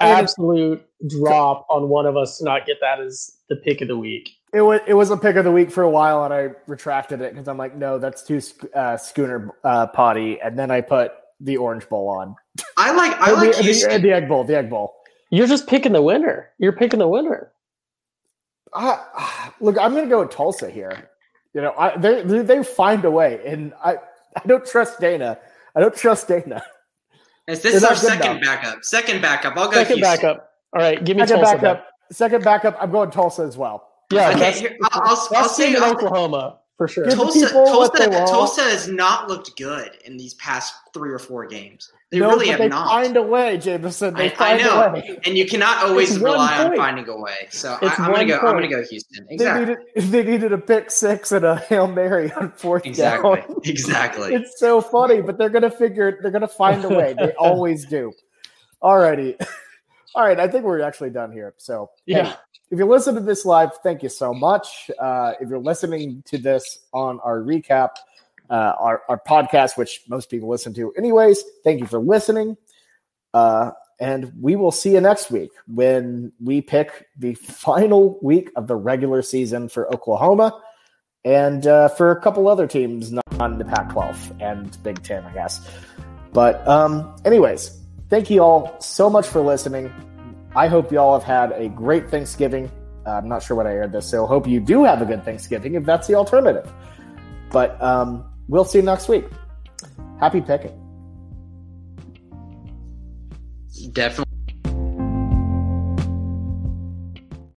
[0.00, 3.96] Absolute drop on one of us to not get that as the pick of the
[3.96, 4.30] week.
[4.52, 7.20] It was it was a pick of the week for a while, and I retracted
[7.20, 8.40] it because I'm like, no, that's too
[8.74, 12.34] uh, schooner uh, potty, and then I put the Orange Bowl on.
[12.76, 14.44] I like I like the, the, the, Egg Bowl.
[14.44, 14.94] The Egg Bowl.
[15.30, 16.50] You're just picking the winner.
[16.58, 17.52] You're picking the winner.
[18.72, 19.02] Uh,
[19.60, 21.10] look, I'm going to go with Tulsa here.
[21.54, 23.96] You know, I, they they find a way, and I
[24.36, 25.38] I don't trust Dana.
[25.74, 26.62] I don't trust Dana.
[27.48, 28.42] Is this our second enough.
[28.42, 28.84] backup?
[28.84, 29.56] Second backup.
[29.56, 29.72] I'll go.
[29.72, 30.16] Second Houston.
[30.16, 30.50] backup.
[30.74, 31.76] All right, give me second Tulsa backup.
[31.78, 32.14] Then.
[32.14, 32.76] Second backup.
[32.80, 33.88] I'm going Tulsa as well.
[34.12, 34.52] Yeah, okay.
[34.52, 37.10] Here, I'll, I'll, I'll say in Oklahoma for sure.
[37.10, 41.90] Tulsa, Tulsa, Tulsa has not looked good in these past three or four games.
[42.10, 42.86] They no, really have they not.
[42.86, 44.14] Find a way, Jameson.
[44.14, 45.18] They I, find I know, a way.
[45.24, 47.48] and you cannot always rely on finding a way.
[47.50, 48.38] So I, am going to go.
[48.38, 48.48] Point.
[48.48, 49.26] I'm going to go Houston.
[49.28, 49.64] Exactly.
[49.64, 53.40] They needed, they needed a pick six and a hail mary on fourth exactly.
[53.40, 53.56] down.
[53.64, 54.34] Exactly.
[54.34, 56.18] It's so funny, but they're going to figure.
[56.22, 57.14] They're going to find a way.
[57.18, 58.12] They always do.
[58.82, 59.44] Alrighty.
[60.16, 61.52] All right, I think we're actually done here.
[61.58, 62.30] So, yeah.
[62.30, 62.36] Hey,
[62.70, 64.90] if you listen to this live, thank you so much.
[64.98, 67.90] Uh, if you're listening to this on our recap,
[68.48, 72.56] uh, our, our podcast, which most people listen to anyways, thank you for listening.
[73.34, 78.68] Uh, and we will see you next week when we pick the final week of
[78.68, 80.58] the regular season for Oklahoma
[81.26, 85.24] and uh, for a couple other teams not on the Pac 12 and Big Ten,
[85.24, 85.68] I guess.
[86.32, 89.92] But, um, anyways, thank you all so much for listening.
[90.54, 92.70] I hope you all have had a great Thanksgiving.
[93.06, 95.24] Uh, I'm not sure when I aired this, so hope you do have a good
[95.24, 96.72] Thanksgiving if that's the alternative.
[97.50, 99.26] But um, we'll see you next week.
[100.18, 100.82] Happy picking.
[103.92, 104.25] Definitely.